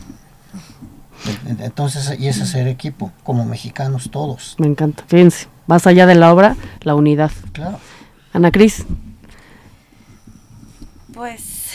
Entonces, 1.60 2.18
y 2.20 2.28
ese 2.28 2.44
es 2.44 2.50
ser 2.50 2.68
equipo, 2.68 3.12
como 3.24 3.44
mexicanos 3.46 4.10
todos. 4.12 4.56
Me 4.58 4.68
encanta. 4.68 5.04
Fíjense, 5.08 5.48
más 5.68 5.86
allá 5.86 6.06
de 6.06 6.16
la 6.16 6.34
obra, 6.34 6.56
la 6.82 6.96
unidad. 6.96 7.32
Claro. 7.52 7.78
Ana 8.34 8.52
Cris. 8.52 8.86
Pues 11.14 11.72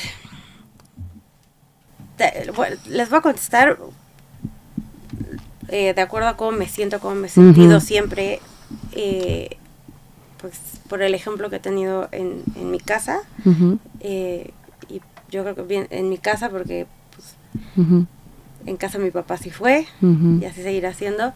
te- 2.16 2.50
bueno, 2.54 2.76
les 2.88 3.10
voy 3.10 3.18
a 3.18 3.22
contestar 3.22 3.78
eh, 5.68 5.92
de 5.94 6.00
acuerdo 6.00 6.28
a 6.28 6.36
cómo 6.36 6.52
me 6.52 6.68
siento, 6.68 7.00
cómo 7.00 7.14
me 7.16 7.26
he 7.26 7.30
sentido 7.30 7.80
siempre, 7.80 8.40
eh, 8.92 9.56
pues 10.40 10.54
por 10.88 11.02
el 11.02 11.14
ejemplo 11.14 11.50
que 11.50 11.56
he 11.56 11.60
tenido 11.60 12.08
en, 12.12 12.42
en 12.56 12.70
mi 12.70 12.78
casa. 12.78 13.20
Eh, 14.00 14.52
y 14.88 15.00
yo 15.30 15.42
creo 15.42 15.54
que 15.54 15.62
bien 15.62 15.86
en 15.90 16.08
mi 16.08 16.18
casa 16.18 16.48
porque 16.48 16.86
en 18.66 18.76
casa 18.76 18.98
mi 18.98 19.10
papá 19.10 19.36
sí 19.36 19.50
fue 19.50 19.86
y 20.40 20.44
así 20.44 20.62
seguirá 20.62 20.94
siendo. 20.94 21.32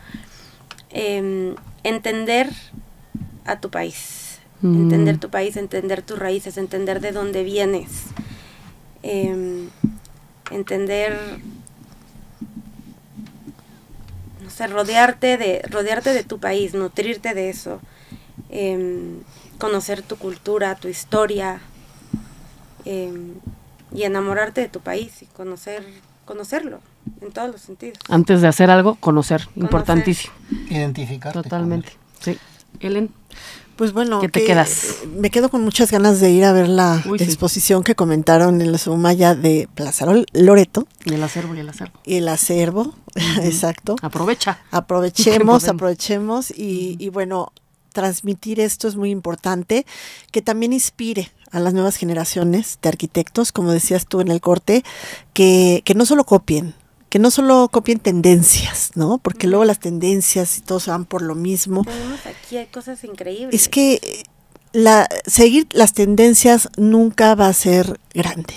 Em, 0.90 1.55
entender 1.85 2.51
a 3.44 3.61
tu 3.61 3.70
país, 3.70 4.40
Mm. 4.62 4.74
entender 4.74 5.18
tu 5.18 5.29
país, 5.31 5.57
entender 5.57 6.03
tus 6.03 6.18
raíces, 6.18 6.57
entender 6.59 7.01
de 7.01 7.12
dónde 7.12 7.44
vienes, 7.44 8.07
Em, 9.03 9.68
entender, 10.51 11.38
no 14.42 14.51
sé, 14.51 14.66
rodearte 14.66 15.37
de, 15.37 15.62
rodearte 15.70 16.12
de 16.12 16.24
tu 16.24 16.38
país, 16.40 16.74
nutrirte 16.74 17.35
de 17.35 17.51
eso, 17.51 17.81
Em, 18.51 19.20
conocer 19.59 20.03
tu 20.03 20.16
cultura, 20.16 20.74
tu 20.74 20.88
historia 20.88 21.61
y 22.85 24.03
enamorarte 24.03 24.62
de 24.62 24.68
tu 24.68 24.81
país 24.81 25.22
y 25.22 25.27
conocer, 25.27 25.85
conocerlo 26.29 26.79
en 27.23 27.33
todos 27.33 27.51
los 27.51 27.61
sentidos. 27.62 27.99
Antes 28.09 28.43
de 28.43 28.49
hacer 28.49 28.71
algo, 28.71 28.95
conocer. 28.97 29.49
Importantísimo. 29.57 30.33
Identificarte. 30.71 31.43
Totalmente. 31.43 31.91
Sí. 32.21 32.37
Ellen. 32.81 33.11
Pues 33.77 33.93
bueno, 33.93 34.21
¿Qué 34.21 34.29
te 34.29 34.41
que- 34.41 34.47
quedas? 34.47 34.97
me 35.17 35.31
quedo 35.31 35.49
con 35.51 35.62
muchas 35.62 35.91
ganas 35.93 36.21
de 36.21 36.31
ir 36.33 36.45
a 36.45 36.53
ver 36.53 36.69
la 36.69 37.01
Uy, 37.09 37.19
sí. 37.19 37.25
exposición 37.25 37.83
que 37.85 37.95
comentaron 37.95 38.61
en 38.61 38.73
la 38.73 38.79
Sumaya 38.79 39.35
de 39.37 39.69
Plaza 39.75 40.05
Lol- 40.05 40.27
Loreto 40.33 40.87
Y 41.05 41.14
el 41.14 41.23
acervo 41.23 41.55
y 41.55 41.61
el 41.61 41.69
acervo. 41.69 42.01
y 42.05 42.17
el 42.17 42.29
acervo, 42.29 42.95
exacto. 43.43 43.95
Aprovecha. 44.03 44.59
Aprovechemos, 44.73 45.69
aprovechemos 45.69 46.51
y, 46.51 46.97
y 46.99 47.09
bueno, 47.11 47.53
transmitir 47.93 48.59
esto 48.61 48.88
es 48.88 48.97
muy 48.97 49.11
importante, 49.11 49.87
que 50.33 50.43
también 50.43 50.73
inspire 50.73 51.31
a 51.51 51.61
las 51.61 51.75
nuevas 51.75 51.97
generaciones 51.97 52.79
de 52.83 52.89
arquitectos, 52.89 53.53
como 53.53 53.73
decías 53.73 54.07
tú 54.07 54.21
en 54.21 54.29
el 54.29 54.41
corte, 54.41 54.85
que, 55.33 55.83
que 55.85 55.95
no 55.95 56.07
solo 56.07 56.25
copien, 56.25 56.75
que 57.09 57.19
no 57.19 57.31
solo 57.31 57.69
copien 57.71 57.99
tendencias, 57.99 58.91
¿no? 58.95 59.19
Porque 59.19 59.47
luego 59.47 59.65
las 59.65 59.81
tendencias 59.81 60.59
y 60.59 60.61
todos 60.61 60.87
van 60.87 61.05
por 61.05 61.23
lo 61.23 61.35
mismo. 61.35 61.85
Tenemos 61.85 62.21
aquí 62.27 62.57
hay 62.59 62.67
cosas 62.67 63.03
increíbles. 63.05 63.55
Es 63.55 63.69
que 63.69 64.25
la, 64.73 65.09
seguir 65.27 65.67
las 65.73 65.95
tendencias 65.95 66.69
nunca 66.77 67.35
va 67.35 67.49
a 67.49 67.53
ser 67.53 67.99
grande, 68.13 68.55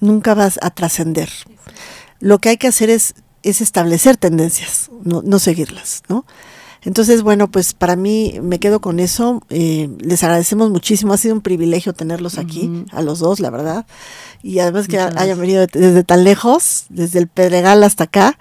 nunca 0.00 0.34
vas 0.34 0.58
a 0.62 0.70
trascender. 0.70 1.28
Lo 2.20 2.38
que 2.38 2.50
hay 2.50 2.56
que 2.56 2.68
hacer 2.68 2.90
es, 2.90 3.14
es 3.42 3.60
establecer 3.60 4.16
tendencias, 4.16 4.90
no, 5.02 5.22
no 5.22 5.38
seguirlas, 5.38 6.02
¿no? 6.08 6.24
Entonces, 6.84 7.22
bueno, 7.22 7.50
pues 7.50 7.72
para 7.74 7.96
mí 7.96 8.38
me 8.42 8.58
quedo 8.60 8.80
con 8.80 9.00
eso. 9.00 9.42
eh, 9.50 9.88
les 9.98 10.22
agradecemos 10.22 10.70
muchísimo. 10.70 11.12
Ha 11.12 11.16
sido 11.18 11.34
un 11.34 11.40
privilegio 11.40 11.92
tenerlos 11.92 12.38
aquí, 12.38 12.84
a 12.92 13.02
los 13.02 13.18
dos, 13.18 13.40
la 13.40 13.50
verdad. 13.50 13.86
Y 14.42 14.60
además 14.60 14.86
que 14.86 14.96
Muchas 14.96 15.06
hayan 15.16 15.16
gracias. 15.16 15.38
venido 15.38 15.66
de- 15.66 15.80
desde 15.80 16.04
tan 16.04 16.24
lejos, 16.24 16.84
desde 16.88 17.18
el 17.18 17.26
Pedregal 17.28 17.82
hasta 17.82 18.04
acá. 18.04 18.38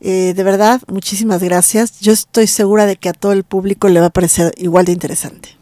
Eh, 0.00 0.34
de 0.36 0.42
verdad, 0.44 0.80
muchísimas 0.88 1.42
gracias. 1.42 2.00
Yo 2.00 2.12
estoy 2.12 2.46
segura 2.46 2.86
de 2.86 2.96
que 2.96 3.08
a 3.08 3.12
todo 3.14 3.32
el 3.32 3.42
público 3.44 3.88
le 3.88 3.98
va 4.00 4.06
a 4.06 4.10
parecer 4.10 4.52
igual 4.58 4.84
de 4.84 4.92
interesante. 4.92 5.56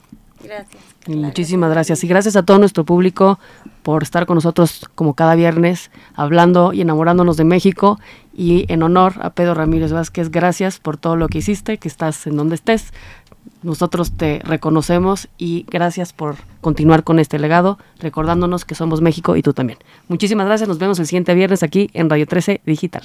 Gracias. 0.44 0.82
Muchísimas 1.06 1.70
gracias. 1.70 2.02
Y 2.04 2.08
gracias 2.08 2.36
a 2.36 2.42
todo 2.42 2.58
nuestro 2.58 2.84
público 2.84 3.38
por 3.82 4.02
estar 4.02 4.26
con 4.26 4.36
nosotros 4.36 4.88
como 4.94 5.14
cada 5.14 5.34
viernes, 5.34 5.90
hablando 6.14 6.72
y 6.72 6.80
enamorándonos 6.80 7.36
de 7.36 7.44
México. 7.44 7.98
Y 8.34 8.64
en 8.72 8.82
honor 8.82 9.14
a 9.20 9.30
Pedro 9.30 9.54
Ramírez 9.54 9.92
Vázquez, 9.92 10.30
gracias 10.30 10.78
por 10.78 10.96
todo 10.96 11.16
lo 11.16 11.28
que 11.28 11.38
hiciste, 11.38 11.78
que 11.78 11.88
estás 11.88 12.26
en 12.26 12.36
donde 12.36 12.54
estés. 12.54 12.92
Nosotros 13.62 14.12
te 14.12 14.40
reconocemos 14.44 15.28
y 15.38 15.64
gracias 15.70 16.12
por 16.12 16.36
continuar 16.60 17.02
con 17.02 17.18
este 17.18 17.38
legado, 17.38 17.78
recordándonos 17.98 18.64
que 18.64 18.74
somos 18.74 19.00
México 19.00 19.36
y 19.36 19.42
tú 19.42 19.54
también. 19.54 19.78
Muchísimas 20.08 20.46
gracias. 20.46 20.68
Nos 20.68 20.78
vemos 20.78 20.98
el 20.98 21.06
siguiente 21.06 21.34
viernes 21.34 21.62
aquí 21.62 21.90
en 21.94 22.10
Radio 22.10 22.26
13 22.26 22.60
Digital. 22.66 23.04